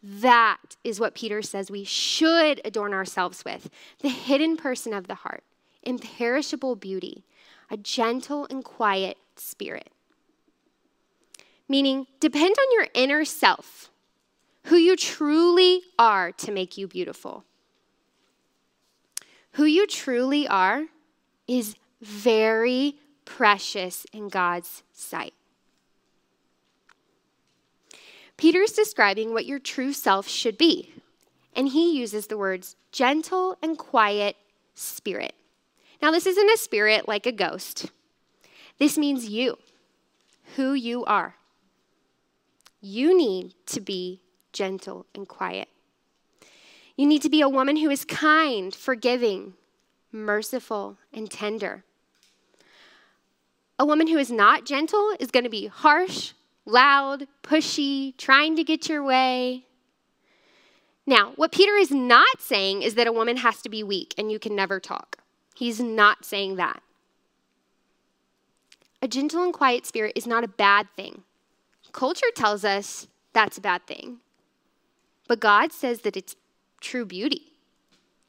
That 0.02 0.78
is 0.84 1.00
what 1.00 1.16
Peter 1.16 1.42
says 1.42 1.70
we 1.70 1.84
should 1.84 2.62
adorn 2.64 2.94
ourselves 2.94 3.44
with 3.44 3.70
the 4.02 4.10
hidden 4.10 4.56
person 4.56 4.94
of 4.94 5.08
the 5.08 5.16
heart, 5.16 5.44
imperishable 5.84 6.76
beauty, 6.76 7.26
a 7.70 7.78
gentle 7.78 8.48
and 8.50 8.64
quiet 8.64 9.18
spirit. 9.36 9.92
Meaning, 11.68 12.08
depend 12.20 12.56
on 12.58 12.74
your 12.74 12.88
inner 12.94 13.26
self, 13.26 13.92
who 14.66 14.76
you 14.76 14.96
truly 14.96 15.82
are 16.00 16.32
to 16.34 16.52
make 16.52 16.78
you 16.78 16.88
beautiful. 16.88 17.44
Who 19.54 19.66
you 19.66 19.86
truly 19.86 20.48
are 20.48 20.86
is 21.48 21.76
very 22.02 22.96
precious 23.26 24.06
in 24.14 24.30
God's 24.30 24.84
sight. 24.94 25.34
Peter's 28.40 28.72
describing 28.72 29.34
what 29.34 29.46
your 29.46 29.60
true 29.60 29.92
self 29.92 30.26
should 30.26 30.58
be, 30.58 30.94
and 31.54 31.68
he 31.68 31.98
uses 32.00 32.28
the 32.28 32.38
words 32.38 32.78
gentle 32.90 33.58
and 33.62 33.78
quiet 33.78 34.38
spirit. 34.76 35.36
Now, 36.02 36.12
this 36.12 36.26
isn't 36.26 36.50
a 36.50 36.56
spirit 36.56 37.06
like 37.06 37.26
a 37.26 37.34
ghost. 37.34 37.88
This 38.78 38.98
means 38.98 39.28
you, 39.28 39.58
who 40.56 40.74
you 40.74 41.04
are. 41.04 41.36
You 42.80 43.18
need 43.18 43.56
to 43.66 43.82
be 43.82 44.22
gentle 44.54 45.06
and 45.14 45.28
quiet. 45.28 45.68
You 46.96 47.08
need 47.08 47.22
to 47.24 47.30
be 47.30 47.42
a 47.42 47.50
woman 47.50 47.76
who 47.76 47.90
is 47.90 48.06
kind, 48.06 48.74
forgiving, 48.74 49.56
merciful, 50.14 50.96
and 51.12 51.30
tender. 51.30 51.84
A 53.78 53.86
woman 53.86 54.08
who 54.08 54.18
is 54.18 54.32
not 54.32 54.66
gentle 54.66 55.12
is 55.20 55.30
going 55.30 55.44
to 55.44 55.50
be 55.50 55.68
harsh, 55.68 56.32
loud, 56.70 57.28
pushy, 57.44 58.16
trying 58.18 58.56
to 58.56 58.64
get 58.64 58.88
your 58.88 59.04
way. 59.04 59.66
Now, 61.06 61.34
what 61.36 61.52
Peter 61.52 61.76
is 61.76 61.92
not 61.92 62.40
saying 62.40 62.84
is 62.84 62.96
that 62.96 63.08
a 63.08 63.12
woman 63.12 63.38
has 63.38 63.62
to 63.64 63.70
be 63.70 63.84
weak 63.84 64.14
and 64.18 64.32
you 64.32 64.38
can 64.40 64.56
never 64.56 64.80
talk. 64.80 65.18
He's 65.56 65.80
not 65.80 66.24
saying 66.24 66.56
that. 66.58 66.82
A 69.02 69.08
gentle 69.08 69.44
and 69.44 69.54
quiet 69.54 69.86
spirit 69.86 70.14
is 70.16 70.28
not 70.28 70.44
a 70.44 70.48
bad 70.48 70.88
thing. 70.96 71.24
Culture 71.92 72.32
tells 72.36 72.64
us 72.64 73.08
that's 73.34 73.58
a 73.58 73.62
bad 73.62 73.88
thing. 73.88 74.20
But 75.28 75.40
God 75.40 75.72
says 75.72 76.02
that 76.02 76.18
it's 76.18 76.36
true 76.82 77.06
beauty, 77.06 77.54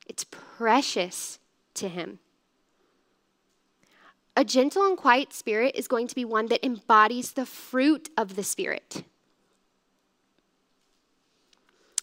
it's 0.06 0.24
precious 0.24 1.38
to 1.74 1.88
Him. 1.88 2.18
A 4.36 4.44
gentle 4.44 4.86
and 4.86 4.96
quiet 4.96 5.32
spirit 5.32 5.74
is 5.74 5.88
going 5.88 6.06
to 6.06 6.14
be 6.14 6.24
one 6.24 6.46
that 6.46 6.64
embodies 6.64 7.32
the 7.32 7.46
fruit 7.46 8.08
of 8.16 8.36
the 8.36 8.44
Spirit. 8.44 9.04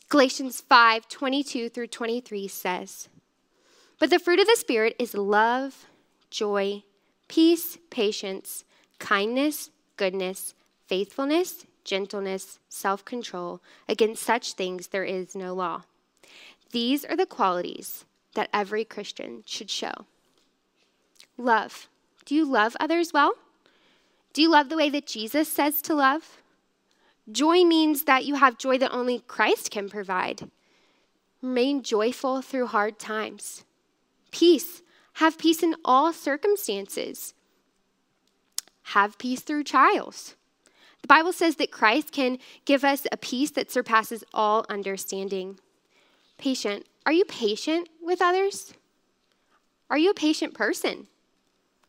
Galatians 0.09 0.61
5 0.61 1.07
22 1.07 1.69
through 1.69 1.87
23 1.87 2.47
says, 2.47 3.09
But 3.99 4.09
the 4.09 4.19
fruit 4.19 4.39
of 4.39 4.47
the 4.47 4.55
Spirit 4.57 4.95
is 4.99 5.13
love, 5.13 5.87
joy, 6.29 6.83
peace, 7.27 7.77
patience, 7.89 8.63
kindness, 8.99 9.69
goodness, 9.95 10.53
faithfulness, 10.85 11.65
gentleness, 11.83 12.59
self 12.69 13.03
control. 13.03 13.61
Against 13.89 14.23
such 14.23 14.53
things 14.53 14.87
there 14.87 15.03
is 15.03 15.35
no 15.35 15.53
law. 15.53 15.83
These 16.71 17.05
are 17.05 17.15
the 17.15 17.25
qualities 17.25 18.05
that 18.35 18.49
every 18.53 18.83
Christian 18.83 19.43
should 19.45 19.69
show. 19.69 20.05
Love. 21.37 21.87
Do 22.27 22.35
you 22.35 22.43
love 22.43 22.75
others 22.77 23.13
well? 23.13 23.35
Do 24.33 24.41
you 24.41 24.51
love 24.51 24.67
the 24.67 24.75
way 24.75 24.89
that 24.89 25.07
Jesus 25.07 25.47
says 25.47 25.81
to 25.83 25.95
love? 25.95 26.41
Joy 27.31 27.63
means 27.63 28.03
that 28.03 28.25
you 28.25 28.35
have 28.35 28.57
joy 28.57 28.77
that 28.79 28.91
only 28.91 29.19
Christ 29.19 29.71
can 29.71 29.87
provide. 29.89 30.51
Remain 31.41 31.83
joyful 31.83 32.41
through 32.41 32.67
hard 32.67 32.99
times. 32.99 33.63
Peace. 34.29 34.81
Have 35.13 35.37
peace 35.37 35.63
in 35.63 35.75
all 35.85 36.11
circumstances. 36.11 37.33
Have 38.83 39.17
peace 39.17 39.39
through 39.39 39.63
trials. 39.63 40.35
The 41.03 41.07
Bible 41.07 41.31
says 41.31 41.55
that 41.55 41.71
Christ 41.71 42.11
can 42.11 42.39
give 42.65 42.83
us 42.83 43.07
a 43.09 43.15
peace 43.15 43.51
that 43.51 43.71
surpasses 43.71 44.25
all 44.33 44.65
understanding. 44.67 45.59
Patient. 46.37 46.85
Are 47.05 47.13
you 47.13 47.23
patient 47.23 47.87
with 48.01 48.21
others? 48.21 48.73
Are 49.89 49.97
you 49.97 50.09
a 50.09 50.13
patient 50.13 50.53
person? 50.53 51.07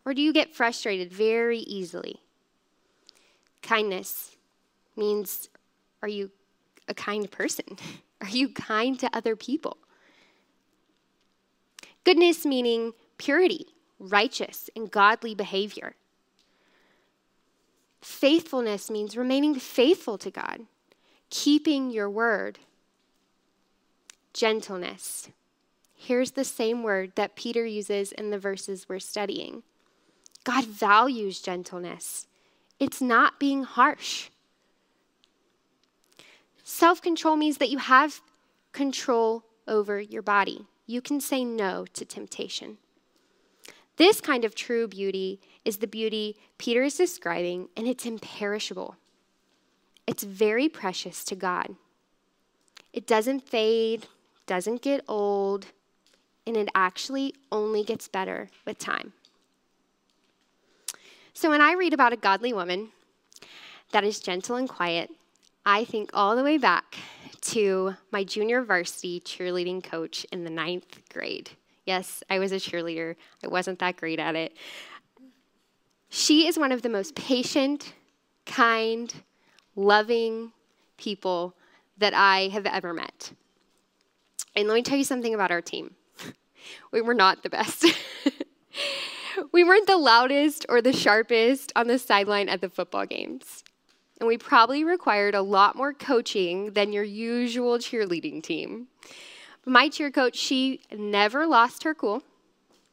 Or 0.08 0.14
do 0.14 0.22
you 0.22 0.32
get 0.32 0.54
frustrated 0.54 1.12
very 1.12 1.58
easily? 1.58 2.22
Kindness 3.60 4.38
means 4.96 5.50
are 6.00 6.08
you 6.08 6.30
a 6.88 6.94
kind 6.94 7.30
person? 7.30 7.76
Are 8.22 8.30
you 8.30 8.48
kind 8.48 8.98
to 9.00 9.10
other 9.12 9.36
people? 9.36 9.76
Goodness 12.04 12.46
meaning 12.46 12.94
purity, 13.18 13.66
righteous, 14.00 14.70
and 14.74 14.90
godly 14.90 15.34
behavior. 15.34 15.94
Faithfulness 18.00 18.90
means 18.90 19.16
remaining 19.16 19.54
faithful 19.56 20.16
to 20.18 20.30
God, 20.30 20.62
keeping 21.28 21.90
your 21.90 22.08
word. 22.08 22.58
Gentleness. 24.32 25.28
Here's 25.94 26.30
the 26.30 26.44
same 26.44 26.82
word 26.82 27.12
that 27.14 27.36
Peter 27.36 27.66
uses 27.66 28.10
in 28.10 28.30
the 28.30 28.38
verses 28.38 28.88
we're 28.88 28.98
studying. 28.98 29.62
God 30.48 30.64
values 30.64 31.40
gentleness, 31.42 32.26
it's 32.80 33.02
not 33.02 33.38
being 33.38 33.64
harsh. 33.64 34.30
Self 36.64 37.02
control 37.02 37.36
means 37.36 37.58
that 37.58 37.68
you 37.68 37.76
have 37.76 38.22
control 38.72 39.44
over 39.66 40.00
your 40.00 40.22
body. 40.22 40.64
You 40.86 41.02
can 41.02 41.20
say 41.20 41.44
no 41.44 41.84
to 41.92 42.02
temptation. 42.06 42.78
This 43.98 44.22
kind 44.22 44.42
of 44.42 44.54
true 44.54 44.88
beauty 44.88 45.38
is 45.66 45.76
the 45.76 45.86
beauty 45.86 46.38
Peter 46.56 46.82
is 46.82 46.96
describing, 46.96 47.68
and 47.76 47.86
it's 47.86 48.06
imperishable. 48.06 48.96
It's 50.06 50.22
very 50.22 50.70
precious 50.70 51.24
to 51.24 51.36
God. 51.36 51.76
It 52.94 53.06
doesn't 53.06 53.46
fade, 53.46 54.06
doesn't 54.46 54.80
get 54.80 55.04
old, 55.06 55.66
and 56.46 56.56
it 56.56 56.70
actually 56.74 57.34
only 57.52 57.84
gets 57.84 58.08
better 58.08 58.48
with 58.64 58.78
time. 58.78 59.12
So 61.38 61.50
when 61.50 61.60
I 61.60 61.74
read 61.74 61.94
about 61.94 62.12
a 62.12 62.16
godly 62.16 62.52
woman 62.52 62.88
that 63.92 64.02
is 64.02 64.18
gentle 64.18 64.56
and 64.56 64.68
quiet, 64.68 65.08
I 65.64 65.84
think 65.84 66.10
all 66.12 66.34
the 66.34 66.42
way 66.42 66.58
back 66.58 66.96
to 67.52 67.94
my 68.10 68.24
junior 68.24 68.64
varsity 68.64 69.20
cheerleading 69.20 69.84
coach 69.84 70.26
in 70.32 70.42
the 70.42 70.50
ninth 70.50 70.98
grade. 71.12 71.50
Yes, 71.86 72.24
I 72.28 72.40
was 72.40 72.50
a 72.50 72.56
cheerleader. 72.56 73.14
I 73.44 73.46
wasn't 73.46 73.78
that 73.78 73.96
great 73.96 74.18
at 74.18 74.34
it. 74.34 74.56
She 76.08 76.48
is 76.48 76.58
one 76.58 76.72
of 76.72 76.82
the 76.82 76.88
most 76.88 77.14
patient, 77.14 77.92
kind, 78.44 79.14
loving 79.76 80.50
people 80.96 81.54
that 81.98 82.14
I 82.14 82.48
have 82.48 82.66
ever 82.66 82.92
met. 82.92 83.30
And 84.56 84.66
let 84.66 84.74
me 84.74 84.82
tell 84.82 84.98
you 84.98 85.04
something 85.04 85.34
about 85.34 85.52
our 85.52 85.62
team. 85.62 85.94
we 86.90 87.00
were 87.00 87.14
not 87.14 87.44
the 87.44 87.48
best. 87.48 87.84
we 89.52 89.64
weren't 89.64 89.86
the 89.86 89.96
loudest 89.96 90.66
or 90.68 90.80
the 90.80 90.92
sharpest 90.92 91.72
on 91.76 91.86
the 91.86 91.98
sideline 91.98 92.48
at 92.48 92.60
the 92.60 92.68
football 92.68 93.06
games 93.06 93.64
and 94.18 94.26
we 94.26 94.36
probably 94.36 94.84
required 94.84 95.34
a 95.34 95.42
lot 95.42 95.76
more 95.76 95.92
coaching 95.92 96.72
than 96.72 96.92
your 96.92 97.04
usual 97.04 97.78
cheerleading 97.78 98.42
team. 98.42 98.88
My 99.64 99.88
cheer 99.88 100.10
coach, 100.10 100.36
she 100.36 100.80
never 100.92 101.46
lost 101.46 101.84
her 101.84 101.94
cool. 101.94 102.22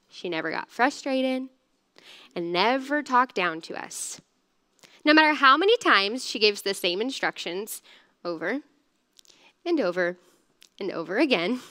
She 0.09 0.29
never 0.29 0.51
got 0.51 0.69
frustrated 0.69 1.49
and 2.35 2.53
never 2.53 3.01
talked 3.01 3.35
down 3.35 3.61
to 3.61 3.75
us. 3.75 4.21
No 5.03 5.13
matter 5.13 5.33
how 5.33 5.57
many 5.57 5.77
times 5.77 6.25
she 6.25 6.39
gives 6.39 6.61
the 6.61 6.73
same 6.73 7.01
instructions 7.01 7.81
over 8.23 8.61
and 9.65 9.79
over 9.79 10.17
and 10.79 10.91
over 10.91 11.17
again. 11.17 11.61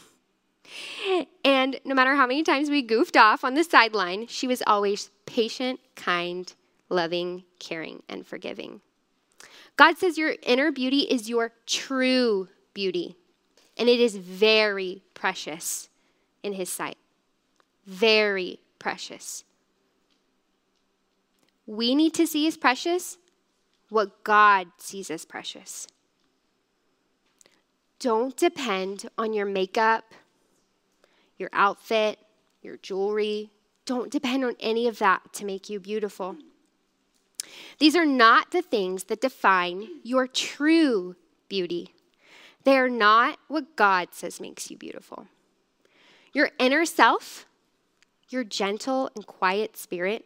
And 1.44 1.78
no 1.84 1.94
matter 1.94 2.14
how 2.14 2.26
many 2.26 2.42
times 2.42 2.70
we 2.70 2.82
goofed 2.82 3.16
off 3.16 3.44
on 3.44 3.54
the 3.54 3.64
sideline, 3.64 4.26
she 4.26 4.46
was 4.46 4.62
always 4.66 5.10
patient, 5.26 5.80
kind, 5.94 6.52
loving, 6.88 7.44
caring, 7.58 8.02
and 8.08 8.26
forgiving. 8.26 8.80
God 9.76 9.98
says 9.98 10.16
your 10.16 10.34
inner 10.42 10.70
beauty 10.70 11.00
is 11.00 11.28
your 11.28 11.52
true 11.66 12.48
beauty, 12.72 13.16
and 13.76 13.88
it 13.88 14.00
is 14.00 14.16
very 14.16 15.02
precious 15.14 15.88
in 16.42 16.54
His 16.54 16.70
sight. 16.70 16.96
Very 17.86 18.60
precious. 18.78 19.44
We 21.66 21.94
need 21.94 22.14
to 22.14 22.26
see 22.26 22.46
as 22.46 22.56
precious 22.56 23.18
what 23.88 24.22
God 24.24 24.68
sees 24.78 25.10
as 25.10 25.24
precious. 25.24 25.86
Don't 27.98 28.36
depend 28.36 29.08
on 29.16 29.32
your 29.32 29.46
makeup, 29.46 30.14
your 31.38 31.50
outfit, 31.52 32.18
your 32.62 32.76
jewelry. 32.78 33.50
Don't 33.86 34.10
depend 34.10 34.44
on 34.44 34.56
any 34.60 34.88
of 34.88 34.98
that 34.98 35.32
to 35.34 35.44
make 35.44 35.68
you 35.68 35.78
beautiful. 35.80 36.36
These 37.78 37.96
are 37.96 38.06
not 38.06 38.50
the 38.50 38.62
things 38.62 39.04
that 39.04 39.20
define 39.20 39.88
your 40.02 40.26
true 40.26 41.16
beauty. 41.48 41.94
They 42.64 42.78
are 42.78 42.88
not 42.88 43.38
what 43.48 43.76
God 43.76 44.08
says 44.12 44.40
makes 44.40 44.70
you 44.70 44.76
beautiful. 44.76 45.26
Your 46.32 46.50
inner 46.58 46.84
self, 46.84 47.46
your 48.30 48.42
gentle 48.42 49.10
and 49.14 49.26
quiet 49.26 49.76
spirit, 49.76 50.24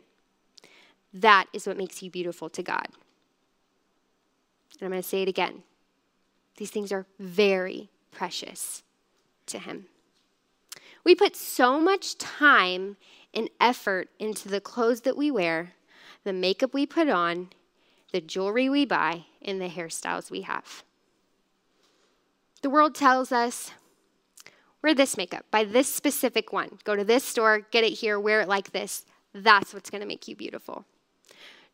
that 1.12 1.46
is 1.52 1.66
what 1.66 1.76
makes 1.76 2.02
you 2.02 2.10
beautiful 2.10 2.48
to 2.50 2.62
God. 2.62 2.86
And 4.80 4.86
I'm 4.86 4.90
going 4.90 5.02
to 5.02 5.08
say 5.08 5.22
it 5.22 5.28
again. 5.28 5.64
These 6.56 6.70
things 6.70 6.92
are 6.92 7.06
very 7.18 7.90
precious 8.12 8.82
to 9.46 9.58
Him. 9.58 9.86
We 11.08 11.14
put 11.14 11.36
so 11.36 11.80
much 11.80 12.18
time 12.18 12.98
and 13.32 13.48
effort 13.58 14.10
into 14.18 14.46
the 14.46 14.60
clothes 14.60 15.00
that 15.00 15.16
we 15.16 15.30
wear 15.30 15.72
the 16.24 16.34
makeup 16.34 16.74
we 16.74 16.84
put 16.84 17.08
on, 17.08 17.48
the 18.12 18.20
jewelry 18.20 18.68
we 18.68 18.84
buy, 18.84 19.24
and 19.40 19.58
the 19.58 19.70
hairstyles 19.70 20.30
we 20.30 20.42
have. 20.42 20.84
The 22.60 22.68
world 22.68 22.94
tells 22.94 23.32
us, 23.32 23.70
wear 24.82 24.94
this 24.94 25.16
makeup, 25.16 25.46
buy 25.50 25.64
this 25.64 25.90
specific 25.90 26.52
one, 26.52 26.78
go 26.84 26.94
to 26.94 27.04
this 27.04 27.24
store, 27.24 27.60
get 27.70 27.84
it 27.84 27.94
here, 27.94 28.20
wear 28.20 28.42
it 28.42 28.48
like 28.48 28.72
this. 28.72 29.06
That's 29.32 29.72
what's 29.72 29.88
gonna 29.88 30.04
make 30.04 30.28
you 30.28 30.36
beautiful. 30.36 30.84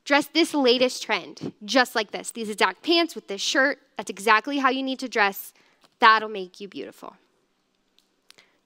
Dress 0.05 0.29
this 0.29 0.55
latest 0.55 1.03
trend, 1.03 1.55
just 1.65 1.97
like 1.97 2.13
this. 2.13 2.31
These 2.31 2.51
exact 2.51 2.85
pants 2.85 3.17
with 3.17 3.27
this 3.27 3.41
shirt, 3.41 3.81
that's 3.97 4.11
exactly 4.11 4.59
how 4.59 4.71
you 4.71 4.85
need 4.85 5.01
to 5.01 5.09
dress. 5.09 5.53
That'll 5.99 6.29
make 6.29 6.61
you 6.61 6.69
beautiful. 6.69 7.17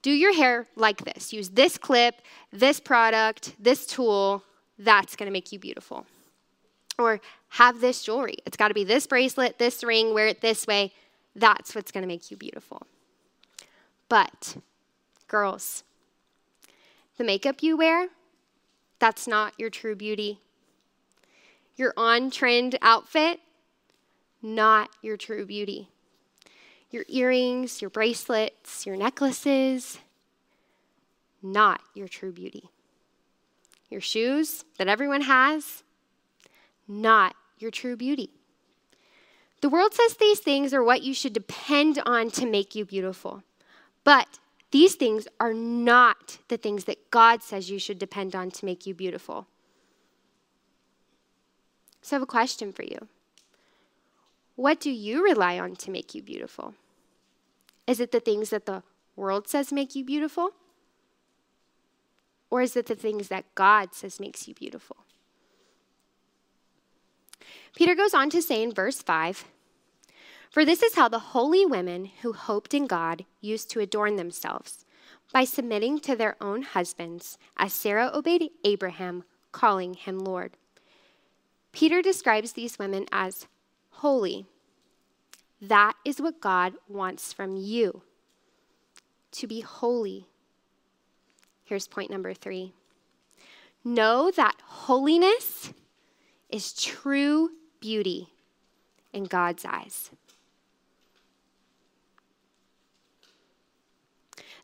Do 0.02 0.11
your 0.11 0.34
hair 0.34 0.66
like 0.76 1.04
this. 1.04 1.32
Use 1.32 1.50
this 1.50 1.76
clip, 1.76 2.22
this 2.52 2.80
product, 2.80 3.54
this 3.58 3.87
tool, 3.87 4.44
that's 4.78 5.16
going 5.16 5.26
to 5.26 5.32
make 5.32 5.52
you 5.52 5.58
beautiful. 5.58 6.06
Or 6.98 7.20
have 7.50 7.80
this 7.80 8.02
jewelry. 8.02 8.37
It's 8.46 8.56
got 8.56 8.68
to 8.68 8.74
be 8.74 8.84
this 8.84 9.06
bracelet, 9.06 9.58
this 9.58 9.82
ring, 9.82 10.14
wear 10.14 10.26
it 10.28 10.40
this 10.40 10.66
way. 10.66 10.92
That's 11.34 11.74
what's 11.74 11.90
going 11.90 12.02
to 12.02 12.08
make 12.08 12.30
you 12.30 12.37
beautiful. 12.37 12.87
But, 14.08 14.56
girls, 15.26 15.84
the 17.16 17.24
makeup 17.24 17.62
you 17.62 17.76
wear, 17.76 18.08
that's 18.98 19.26
not 19.26 19.52
your 19.58 19.70
true 19.70 19.94
beauty. 19.94 20.40
Your 21.76 21.92
on 21.96 22.30
trend 22.30 22.78
outfit, 22.82 23.40
not 24.42 24.90
your 25.02 25.16
true 25.16 25.46
beauty. 25.46 25.88
Your 26.90 27.05
earrings, 27.09 27.83
your 27.83 27.90
bracelets, 27.90 28.87
your 28.87 28.96
necklaces, 28.96 29.98
not 31.42 31.81
your 31.94 32.09
true 32.09 32.33
beauty 32.33 32.70
your 33.90 34.01
shoes 34.01 34.64
that 34.79 34.88
everyone 34.88 35.22
has, 35.22 35.83
not 36.87 37.35
your 37.59 37.70
true 37.70 37.96
beauty. 37.96 38.31
The 39.61 39.68
world 39.68 39.94
says 39.94 40.16
these 40.16 40.40
things 40.40 40.72
are 40.72 40.85
what 40.85 41.03
you 41.03 41.14
should 41.14 41.33
depend 41.33 42.01
on 42.07 42.31
to 42.33 42.46
make 42.46 42.74
you 42.74 42.85
beautiful. 42.85 43.42
But 44.05 44.38
these 44.70 44.94
things 44.94 45.27
are 45.40 45.55
not 45.55 46.38
the 46.48 46.57
things 46.57 46.85
that 46.85 47.11
God 47.11 47.42
says 47.42 47.70
you 47.70 47.79
should 47.79 47.98
depend 47.98 48.37
on 48.37 48.51
to 48.53 48.64
make 48.64 48.87
you 48.87 48.94
beautiful. 48.94 49.46
So 52.03 52.14
I 52.14 52.18
have 52.18 52.22
a 52.22 52.27
question 52.27 52.72
for 52.72 52.85
you. 52.85 53.09
What 54.59 54.81
do 54.81 54.90
you 54.90 55.23
rely 55.23 55.57
on 55.57 55.77
to 55.77 55.90
make 55.92 56.16
you 56.16 56.21
beautiful? 56.21 56.75
Is 57.87 58.01
it 58.01 58.11
the 58.11 58.18
things 58.18 58.51
that 58.51 58.66
the 58.66 58.83
world 59.14 59.47
says 59.47 59.73
make 59.73 59.94
you 59.94 60.05
beautiful? 60.05 60.51
Or 62.51 62.61
is 62.61 62.77
it 62.77 62.87
the 62.87 62.97
things 62.97 63.29
that 63.29 63.55
God 63.55 63.94
says 63.94 64.18
makes 64.18 64.49
you 64.49 64.55
beautiful? 64.55 64.97
Peter 67.77 67.94
goes 67.94 68.12
on 68.12 68.31
to 68.31 68.42
say 68.42 68.61
in 68.61 68.75
verse 68.75 69.01
5 69.01 69.44
For 70.51 70.64
this 70.64 70.83
is 70.83 70.97
how 70.97 71.09
the 71.09 71.31
holy 71.37 71.64
women 71.64 72.11
who 72.23 72.33
hoped 72.33 72.75
in 72.75 72.88
God 72.88 73.27
used 73.40 73.71
to 73.71 73.81
adorn 73.81 74.16
themselves, 74.16 74.85
by 75.33 75.44
submitting 75.44 76.01
to 76.01 76.16
their 76.16 76.35
own 76.40 76.62
husbands, 76.62 77.38
as 77.57 77.73
Sarah 77.73 78.11
obeyed 78.12 78.51
Abraham, 78.64 79.23
calling 79.53 79.94
him 79.94 80.18
Lord. 80.18 80.57
Peter 81.71 82.03
describes 82.03 82.55
these 82.55 82.77
women 82.77 83.07
as 83.12 83.47
holy. 83.98 84.46
That 85.61 85.94
is 86.04 86.20
what 86.20 86.40
God 86.40 86.74
wants 86.88 87.32
from 87.32 87.56
you 87.56 88.02
to 89.32 89.46
be 89.46 89.61
holy. 89.61 90.26
Here's 91.64 91.88
point 91.88 92.11
number 92.11 92.32
three 92.32 92.72
know 93.84 94.30
that 94.37 94.56
holiness 94.64 95.72
is 96.48 96.72
true 96.72 97.50
beauty 97.80 98.28
in 99.12 99.24
God's 99.24 99.64
eyes. 99.64 100.11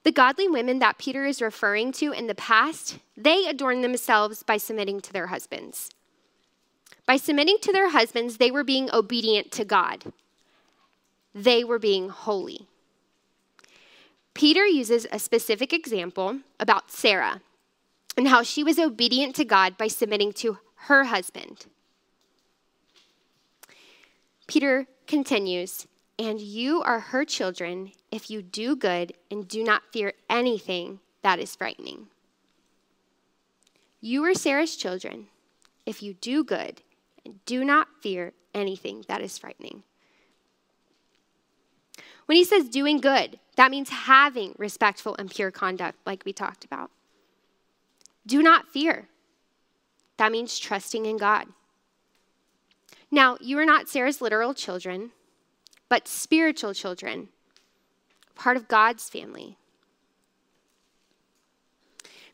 The 0.04 0.12
godly 0.12 0.48
women 0.48 0.80
that 0.80 0.98
Peter 0.98 1.24
is 1.24 1.40
referring 1.40 1.90
to 1.92 2.12
in 2.12 2.26
the 2.26 2.34
past, 2.34 2.98
they 3.16 3.46
adorned 3.46 3.82
themselves 3.82 4.42
by 4.42 4.58
submitting 4.58 5.00
to 5.00 5.12
their 5.12 5.28
husbands. 5.28 5.90
By 7.06 7.16
submitting 7.16 7.58
to 7.62 7.72
their 7.72 7.90
husbands, 7.90 8.38
they 8.38 8.50
were 8.50 8.64
being 8.64 8.90
obedient 8.92 9.52
to 9.52 9.64
God. 9.64 10.12
They 11.34 11.62
were 11.64 11.78
being 11.78 12.08
holy. 12.08 12.66
Peter 14.32 14.66
uses 14.66 15.06
a 15.12 15.18
specific 15.18 15.72
example 15.72 16.40
about 16.58 16.90
Sarah 16.90 17.40
and 18.16 18.28
how 18.28 18.42
she 18.42 18.64
was 18.64 18.78
obedient 18.78 19.36
to 19.36 19.44
God 19.44 19.76
by 19.76 19.88
submitting 19.88 20.32
to 20.34 20.58
her 20.86 21.04
husband. 21.04 21.66
Peter 24.46 24.86
continues, 25.06 25.86
and 26.18 26.40
you 26.40 26.82
are 26.82 27.00
her 27.00 27.24
children 27.24 27.92
if 28.10 28.30
you 28.30 28.42
do 28.42 28.76
good 28.76 29.14
and 29.30 29.48
do 29.48 29.62
not 29.62 29.82
fear 29.92 30.12
anything 30.30 31.00
that 31.22 31.38
is 31.38 31.56
frightening. 31.56 32.08
You 34.00 34.24
are 34.24 34.34
Sarah's 34.34 34.76
children 34.76 35.28
if 35.86 36.02
you 36.02 36.14
do 36.14 36.44
good 36.44 36.82
and 37.24 37.44
do 37.44 37.64
not 37.64 37.88
fear 38.00 38.32
anything 38.54 39.04
that 39.08 39.20
is 39.20 39.38
frightening. 39.38 39.82
When 42.26 42.36
he 42.36 42.44
says 42.44 42.68
doing 42.68 43.00
good, 43.00 43.38
that 43.56 43.70
means 43.70 43.90
having 43.90 44.54
respectful 44.56 45.14
and 45.18 45.30
pure 45.30 45.50
conduct, 45.50 45.98
like 46.06 46.24
we 46.24 46.32
talked 46.32 46.64
about. 46.64 46.90
Do 48.26 48.42
not 48.42 48.68
fear. 48.68 49.08
That 50.16 50.32
means 50.32 50.58
trusting 50.58 51.06
in 51.06 51.16
God. 51.16 51.46
Now, 53.10 53.36
you 53.40 53.58
are 53.58 53.66
not 53.66 53.88
Sarah's 53.88 54.20
literal 54.20 54.54
children, 54.54 55.10
but 55.88 56.08
spiritual 56.08 56.74
children, 56.74 57.28
part 58.34 58.56
of 58.56 58.68
God's 58.68 59.08
family. 59.08 59.56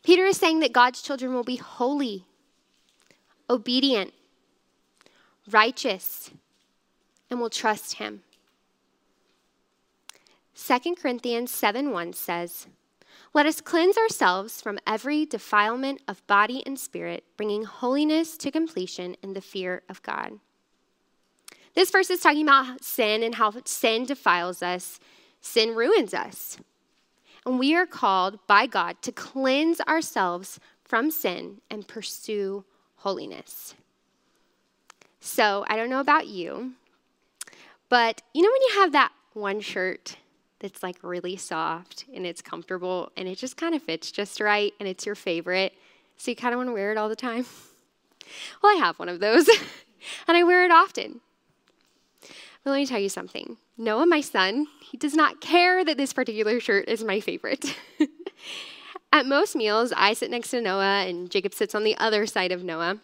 Peter 0.02 0.24
is 0.24 0.36
saying 0.36 0.60
that 0.60 0.72
God's 0.72 1.02
children 1.02 1.34
will 1.34 1.44
be 1.44 1.56
holy, 1.56 2.24
obedient, 3.50 4.14
righteous, 5.52 6.30
and 7.30 7.40
will 7.40 7.50
trust 7.50 7.94
him. 7.94 8.22
2 10.54 10.94
Corinthians 10.94 11.50
7 11.50 11.90
1 11.90 12.12
says, 12.12 12.66
Let 13.32 13.46
us 13.46 13.60
cleanse 13.60 13.96
ourselves 13.96 14.60
from 14.60 14.78
every 14.86 15.24
defilement 15.24 16.02
of 16.06 16.26
body 16.26 16.62
and 16.66 16.78
spirit, 16.78 17.24
bringing 17.36 17.64
holiness 17.64 18.36
to 18.38 18.50
completion 18.50 19.16
in 19.22 19.32
the 19.32 19.40
fear 19.40 19.82
of 19.88 20.02
God. 20.02 20.38
This 21.74 21.90
verse 21.90 22.10
is 22.10 22.20
talking 22.20 22.42
about 22.42 22.84
sin 22.84 23.22
and 23.22 23.36
how 23.36 23.52
sin 23.64 24.04
defiles 24.04 24.62
us, 24.62 24.98
sin 25.40 25.74
ruins 25.74 26.12
us. 26.12 26.58
And 27.46 27.58
we 27.58 27.74
are 27.74 27.86
called 27.86 28.38
by 28.46 28.66
God 28.66 29.00
to 29.02 29.12
cleanse 29.12 29.80
ourselves 29.82 30.60
from 30.84 31.10
sin 31.10 31.60
and 31.70 31.88
pursue 31.88 32.64
holiness. 32.96 33.74
So, 35.20 35.64
I 35.68 35.76
don't 35.76 35.90
know 35.90 36.00
about 36.00 36.26
you, 36.26 36.72
but 37.88 38.22
you 38.32 38.42
know 38.42 38.48
when 38.50 38.62
you 38.62 38.80
have 38.80 38.92
that 38.92 39.12
one 39.34 39.60
shirt 39.60 40.16
that's 40.60 40.82
like 40.82 40.96
really 41.02 41.36
soft 41.36 42.04
and 42.14 42.24
it's 42.26 42.40
comfortable 42.40 43.10
and 43.16 43.28
it 43.28 43.36
just 43.36 43.56
kind 43.56 43.74
of 43.74 43.82
fits 43.82 44.10
just 44.10 44.40
right 44.40 44.72
and 44.78 44.88
it's 44.88 45.04
your 45.04 45.14
favorite. 45.14 45.72
So 46.16 46.30
you 46.30 46.36
kind 46.36 46.54
of 46.54 46.58
want 46.58 46.68
to 46.68 46.72
wear 46.72 46.92
it 46.92 46.98
all 46.98 47.08
the 47.08 47.16
time. 47.16 47.46
Well, 48.62 48.76
I 48.76 48.78
have 48.78 48.96
one 49.00 49.08
of 49.08 49.18
those 49.18 49.48
and 50.28 50.36
I 50.36 50.44
wear 50.44 50.64
it 50.64 50.70
often. 50.70 51.20
But 52.62 52.70
let 52.70 52.76
me 52.76 52.86
tell 52.86 53.00
you 53.00 53.08
something 53.08 53.56
Noah, 53.76 54.06
my 54.06 54.20
son, 54.20 54.68
he 54.80 54.96
does 54.96 55.14
not 55.14 55.40
care 55.40 55.84
that 55.84 55.96
this 55.96 56.12
particular 56.12 56.60
shirt 56.60 56.88
is 56.88 57.02
my 57.02 57.18
favorite. 57.18 57.76
At 59.12 59.26
most 59.26 59.56
meals, 59.56 59.92
I 59.96 60.12
sit 60.12 60.30
next 60.30 60.50
to 60.50 60.60
Noah 60.60 61.06
and 61.08 61.28
Jacob 61.28 61.54
sits 61.54 61.74
on 61.74 61.82
the 61.82 61.96
other 61.96 62.24
side 62.24 62.52
of 62.52 62.62
Noah. 62.62 62.98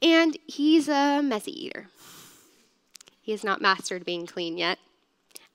And 0.00 0.36
he's 0.46 0.88
a 0.88 1.20
messy 1.22 1.66
eater. 1.66 1.88
He 3.20 3.32
has 3.32 3.44
not 3.44 3.60
mastered 3.60 4.04
being 4.04 4.26
clean 4.26 4.56
yet. 4.56 4.78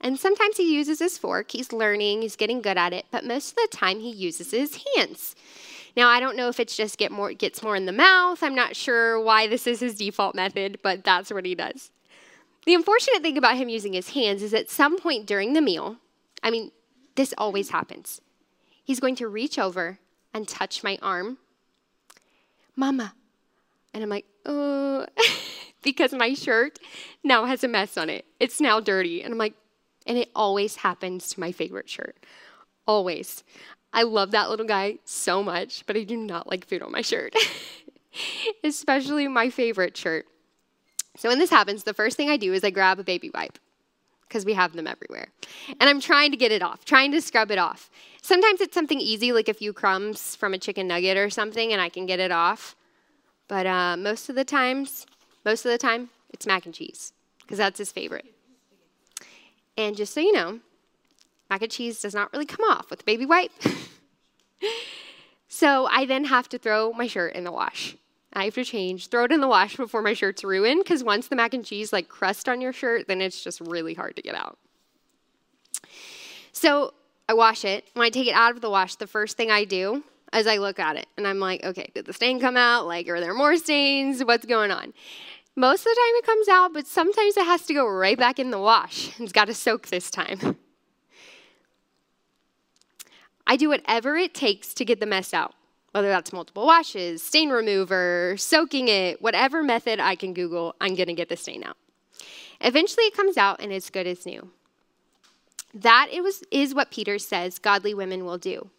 And 0.01 0.19
sometimes 0.19 0.57
he 0.57 0.75
uses 0.75 0.99
his 0.99 1.17
fork. 1.17 1.51
He's 1.51 1.71
learning, 1.71 2.21
he's 2.21 2.35
getting 2.35 2.61
good 2.61 2.77
at 2.77 2.91
it, 2.91 3.05
but 3.09 3.25
most 3.25 3.51
of 3.51 3.55
the 3.55 3.69
time 3.71 4.01
he 4.01 4.11
uses 4.11 4.51
his 4.51 4.83
hands. 4.95 5.33
Now, 5.95 6.09
I 6.09 6.19
don't 6.19 6.35
know 6.35 6.49
if 6.49 6.59
it's 6.59 6.75
just 6.75 6.97
get 6.97 7.11
more 7.11 7.31
gets 7.33 7.63
more 7.63 7.75
in 7.75 7.85
the 7.85 7.91
mouth. 7.91 8.43
I'm 8.43 8.55
not 8.55 8.75
sure 8.75 9.19
why 9.19 9.47
this 9.47 9.65
is 9.65 9.79
his 9.79 9.95
default 9.95 10.35
method, 10.35 10.79
but 10.83 11.03
that's 11.03 11.31
what 11.31 11.45
he 11.45 11.55
does. 11.55 11.91
The 12.65 12.73
unfortunate 12.73 13.21
thing 13.21 13.37
about 13.37 13.57
him 13.57 13.69
using 13.69 13.93
his 13.93 14.09
hands 14.09 14.41
is 14.41 14.53
at 14.53 14.69
some 14.69 14.97
point 14.97 15.25
during 15.25 15.53
the 15.53 15.61
meal, 15.61 15.97
I 16.41 16.49
mean, 16.49 16.71
this 17.15 17.33
always 17.37 17.69
happens. 17.69 18.21
He's 18.83 18.99
going 18.99 19.15
to 19.15 19.27
reach 19.27 19.57
over 19.57 19.99
and 20.33 20.47
touch 20.47 20.83
my 20.83 20.97
arm. 21.01 21.37
Mama. 22.75 23.13
And 23.93 24.03
I'm 24.03 24.09
like, 24.09 24.25
oh, 24.45 25.05
because 25.83 26.13
my 26.13 26.33
shirt 26.33 26.79
now 27.23 27.45
has 27.45 27.63
a 27.63 27.67
mess 27.67 27.97
on 27.97 28.09
it. 28.09 28.25
It's 28.39 28.61
now 28.61 28.79
dirty. 28.79 29.21
And 29.21 29.33
I'm 29.33 29.37
like, 29.37 29.53
and 30.05 30.17
it 30.17 30.29
always 30.35 30.77
happens 30.77 31.29
to 31.29 31.39
my 31.39 31.51
favorite 31.51 31.89
shirt. 31.89 32.17
Always. 32.87 33.43
I 33.93 34.03
love 34.03 34.31
that 34.31 34.49
little 34.49 34.65
guy 34.65 34.97
so 35.05 35.43
much, 35.43 35.85
but 35.85 35.95
I 35.95 36.03
do 36.03 36.17
not 36.17 36.49
like 36.49 36.65
food 36.65 36.81
on 36.81 36.91
my 36.91 37.01
shirt, 37.01 37.35
especially 38.63 39.27
my 39.27 39.49
favorite 39.49 39.95
shirt. 39.95 40.25
So 41.15 41.29
when 41.29 41.37
this 41.37 41.51
happens, 41.51 41.83
the 41.83 41.93
first 41.93 42.17
thing 42.17 42.29
I 42.29 42.37
do 42.37 42.53
is 42.53 42.63
I 42.63 42.71
grab 42.71 42.99
a 42.99 43.03
baby 43.03 43.29
wipe 43.33 43.59
because 44.27 44.45
we 44.45 44.53
have 44.53 44.73
them 44.73 44.87
everywhere. 44.87 45.27
And 45.79 45.87
I'm 45.87 45.99
trying 45.99 46.31
to 46.31 46.37
get 46.37 46.51
it 46.51 46.63
off, 46.63 46.85
trying 46.85 47.11
to 47.11 47.21
scrub 47.21 47.51
it 47.51 47.59
off. 47.59 47.91
Sometimes 48.23 48.61
it's 48.61 48.73
something 48.73 48.99
easy, 48.99 49.31
like 49.31 49.47
a 49.47 49.53
few 49.53 49.73
crumbs 49.73 50.35
from 50.35 50.55
a 50.55 50.57
chicken 50.57 50.87
nugget 50.87 51.17
or 51.17 51.29
something, 51.29 51.71
and 51.71 51.79
I 51.79 51.89
can 51.89 52.07
get 52.07 52.19
it 52.19 52.31
off. 52.31 52.75
But 53.47 53.65
uh, 53.65 53.97
most 53.97 54.29
of 54.29 54.35
the 54.35 54.45
times, 54.45 55.05
most 55.45 55.65
of 55.65 55.71
the 55.71 55.77
time, 55.77 56.09
it's 56.29 56.45
mac 56.45 56.65
and 56.65 56.73
cheese 56.73 57.13
because 57.41 57.57
that's 57.57 57.77
his 57.77 57.91
favorite. 57.91 58.25
And 59.77 59.95
just 59.95 60.13
so 60.13 60.21
you 60.21 60.33
know, 60.33 60.59
mac 61.49 61.61
and 61.61 61.71
cheese 61.71 62.01
does 62.01 62.13
not 62.13 62.31
really 62.33 62.45
come 62.45 62.65
off 62.69 62.89
with 62.89 63.01
a 63.01 63.05
baby 63.05 63.25
wipe. 63.25 63.51
so 65.47 65.87
I 65.87 66.05
then 66.05 66.25
have 66.25 66.47
to 66.49 66.57
throw 66.57 66.93
my 66.93 67.07
shirt 67.07 67.35
in 67.35 67.43
the 67.43 67.51
wash. 67.51 67.95
I 68.35 68.45
have 68.45 68.55
to 68.55 68.63
change, 68.63 69.09
throw 69.09 69.25
it 69.25 69.31
in 69.31 69.41
the 69.41 69.47
wash 69.47 69.77
before 69.77 70.01
my 70.01 70.13
shirt's 70.13 70.43
ruined, 70.43 70.83
because 70.83 71.03
once 71.03 71.27
the 71.27 71.35
mac 71.35 71.53
and 71.53 71.63
cheese 71.63 71.93
like 71.93 72.07
crust 72.09 72.49
on 72.49 72.61
your 72.61 72.73
shirt, 72.73 73.07
then 73.07 73.21
it's 73.21 73.43
just 73.43 73.61
really 73.61 73.93
hard 73.93 74.15
to 74.15 74.21
get 74.21 74.33
out. 74.33 74.57
So 76.51 76.93
I 77.29 77.33
wash 77.33 77.63
it. 77.63 77.85
When 77.93 78.05
I 78.05 78.09
take 78.09 78.27
it 78.27 78.33
out 78.33 78.55
of 78.55 78.61
the 78.61 78.69
wash, 78.69 78.95
the 78.95 79.07
first 79.07 79.37
thing 79.37 79.51
I 79.51 79.65
do 79.65 80.03
is 80.35 80.47
I 80.47 80.57
look 80.57 80.79
at 80.79 80.95
it 80.95 81.07
and 81.17 81.27
I'm 81.27 81.39
like, 81.39 81.63
okay, 81.63 81.91
did 81.93 82.05
the 82.05 82.13
stain 82.13 82.39
come 82.39 82.57
out? 82.57 82.85
Like, 82.87 83.07
are 83.07 83.19
there 83.19 83.33
more 83.33 83.55
stains? 83.57 84.23
What's 84.23 84.45
going 84.45 84.71
on? 84.71 84.93
Most 85.55 85.81
of 85.81 85.85
the 85.85 85.95
time 85.95 86.15
it 86.15 86.25
comes 86.25 86.47
out, 86.47 86.73
but 86.73 86.87
sometimes 86.87 87.37
it 87.37 87.45
has 87.45 87.63
to 87.67 87.73
go 87.73 87.87
right 87.87 88.17
back 88.17 88.39
in 88.39 88.49
the 88.49 88.59
wash. 88.59 89.11
It's 89.19 89.31
got 89.31 89.45
to 89.45 89.53
soak 89.53 89.87
this 89.87 90.09
time. 90.09 90.57
I 93.45 93.57
do 93.57 93.69
whatever 93.69 94.15
it 94.15 94.33
takes 94.33 94.73
to 94.75 94.85
get 94.85 94.99
the 94.99 95.05
mess 95.05 95.33
out, 95.33 95.53
whether 95.91 96.07
that's 96.07 96.33
multiple 96.33 96.65
washes, 96.65 97.21
stain 97.21 97.49
remover, 97.49 98.35
soaking 98.37 98.87
it, 98.87 99.21
whatever 99.21 99.61
method 99.61 99.99
I 99.99 100.15
can 100.15 100.33
Google, 100.33 100.75
I'm 100.81 100.95
going 100.95 101.07
to 101.07 101.13
get 101.13 101.29
the 101.29 101.37
stain 101.37 101.63
out. 101.63 101.77
Eventually 102.61 103.05
it 103.05 103.15
comes 103.15 103.37
out 103.37 103.61
and 103.61 103.71
it's 103.71 103.89
good 103.89 104.07
as 104.07 104.25
new. 104.25 104.49
That 105.73 106.07
is 106.51 106.73
what 106.73 106.89
Peter 106.91 107.19
says 107.19 107.59
godly 107.59 107.93
women 107.93 108.25
will 108.25 108.37
do. 108.37 108.69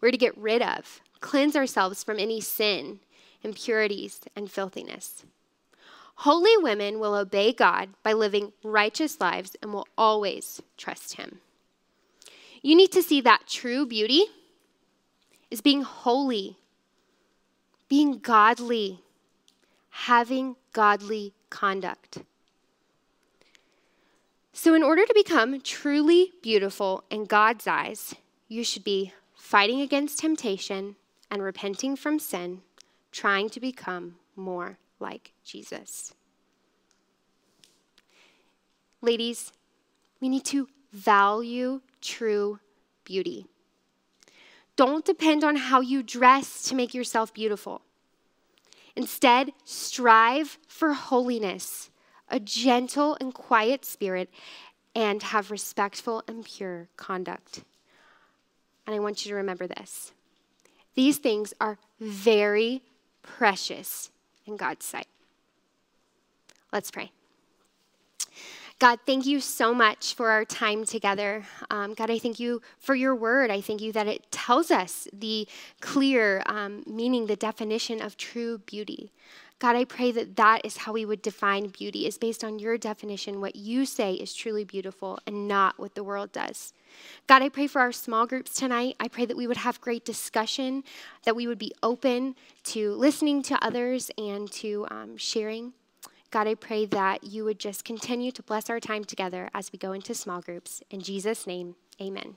We're 0.00 0.10
to 0.10 0.16
get 0.16 0.36
rid 0.36 0.62
of, 0.62 1.00
cleanse 1.20 1.56
ourselves 1.56 2.02
from 2.02 2.18
any 2.18 2.40
sin, 2.40 3.00
impurities, 3.42 4.20
and 4.34 4.50
filthiness. 4.50 5.24
Holy 6.16 6.56
women 6.58 6.98
will 7.00 7.14
obey 7.14 7.52
God 7.52 7.90
by 8.02 8.12
living 8.12 8.52
righteous 8.62 9.20
lives 9.20 9.56
and 9.62 9.72
will 9.72 9.88
always 9.96 10.60
trust 10.76 11.14
Him. 11.14 11.38
You 12.62 12.76
need 12.76 12.92
to 12.92 13.02
see 13.02 13.20
that 13.22 13.46
true 13.46 13.86
beauty 13.86 14.24
is 15.50 15.60
being 15.60 15.82
holy, 15.82 16.58
being 17.88 18.18
godly, 18.18 19.00
having 19.90 20.56
godly 20.72 21.32
conduct. 21.48 22.18
So, 24.52 24.74
in 24.74 24.82
order 24.82 25.06
to 25.06 25.14
become 25.14 25.60
truly 25.62 26.32
beautiful 26.42 27.04
in 27.10 27.24
God's 27.24 27.66
eyes, 27.66 28.14
you 28.46 28.62
should 28.62 28.84
be 28.84 29.14
fighting 29.40 29.80
against 29.80 30.18
temptation 30.18 30.94
and 31.30 31.42
repenting 31.42 31.96
from 31.96 32.18
sin, 32.18 32.60
trying 33.10 33.48
to 33.48 33.58
become 33.58 34.16
more 34.36 34.78
like 35.00 35.32
Jesus. 35.44 36.12
Ladies, 39.00 39.50
we 40.20 40.28
need 40.28 40.44
to 40.44 40.68
value 40.92 41.80
true 42.02 42.60
beauty. 43.04 43.46
Don't 44.76 45.04
depend 45.04 45.42
on 45.42 45.56
how 45.56 45.80
you 45.80 46.02
dress 46.02 46.62
to 46.64 46.74
make 46.74 46.92
yourself 46.94 47.32
beautiful. 47.32 47.80
Instead, 48.94 49.52
strive 49.64 50.58
for 50.68 50.92
holiness, 50.92 51.90
a 52.28 52.38
gentle 52.38 53.16
and 53.20 53.32
quiet 53.32 53.84
spirit, 53.86 54.28
and 54.94 55.22
have 55.22 55.50
respectful 55.50 56.22
and 56.28 56.44
pure 56.44 56.88
conduct. 56.96 57.64
And 58.90 58.96
I 58.96 58.98
want 58.98 59.24
you 59.24 59.30
to 59.30 59.36
remember 59.36 59.68
this 59.68 60.10
these 60.96 61.18
things 61.18 61.54
are 61.60 61.78
very 62.00 62.82
precious 63.22 64.10
in 64.46 64.56
God's 64.56 64.84
sight. 64.84 65.06
Let's 66.72 66.90
pray. 66.90 67.12
God, 68.80 68.98
thank 69.06 69.26
you 69.26 69.38
so 69.38 69.72
much 69.72 70.14
for 70.14 70.30
our 70.30 70.44
time 70.44 70.84
together. 70.84 71.44
Um, 71.70 71.94
God, 71.94 72.10
I 72.10 72.18
thank 72.18 72.40
you 72.40 72.62
for 72.80 72.96
your 72.96 73.14
word. 73.14 73.48
I 73.48 73.60
thank 73.60 73.80
you 73.80 73.92
that 73.92 74.08
it 74.08 74.32
tells 74.32 74.72
us 74.72 75.06
the 75.12 75.46
clear 75.80 76.42
um, 76.46 76.82
meaning, 76.84 77.26
the 77.26 77.36
definition 77.36 78.02
of 78.02 78.16
true 78.16 78.58
beauty. 78.58 79.12
God, 79.60 79.76
I 79.76 79.84
pray 79.84 80.10
that 80.12 80.36
that 80.36 80.64
is 80.64 80.78
how 80.78 80.94
we 80.94 81.04
would 81.04 81.20
define 81.20 81.68
beauty, 81.68 82.06
is 82.06 82.16
based 82.16 82.42
on 82.42 82.58
your 82.58 82.78
definition, 82.78 83.42
what 83.42 83.56
you 83.56 83.84
say 83.84 84.14
is 84.14 84.32
truly 84.32 84.64
beautiful 84.64 85.18
and 85.26 85.46
not 85.46 85.78
what 85.78 85.94
the 85.94 86.02
world 86.02 86.32
does. 86.32 86.72
God, 87.26 87.42
I 87.42 87.50
pray 87.50 87.66
for 87.66 87.80
our 87.80 87.92
small 87.92 88.26
groups 88.26 88.54
tonight. 88.54 88.96
I 88.98 89.06
pray 89.06 89.26
that 89.26 89.36
we 89.36 89.46
would 89.46 89.58
have 89.58 89.78
great 89.82 90.06
discussion, 90.06 90.82
that 91.24 91.36
we 91.36 91.46
would 91.46 91.58
be 91.58 91.72
open 91.82 92.36
to 92.64 92.92
listening 92.94 93.42
to 93.44 93.62
others 93.62 94.10
and 94.16 94.50
to 94.52 94.86
um, 94.90 95.18
sharing. 95.18 95.74
God, 96.30 96.46
I 96.46 96.54
pray 96.54 96.86
that 96.86 97.24
you 97.24 97.44
would 97.44 97.58
just 97.58 97.84
continue 97.84 98.32
to 98.32 98.42
bless 98.42 98.70
our 98.70 98.80
time 98.80 99.04
together 99.04 99.50
as 99.52 99.72
we 99.72 99.78
go 99.78 99.92
into 99.92 100.14
small 100.14 100.40
groups. 100.40 100.82
In 100.90 101.00
Jesus' 101.00 101.46
name, 101.46 101.74
amen. 102.00 102.36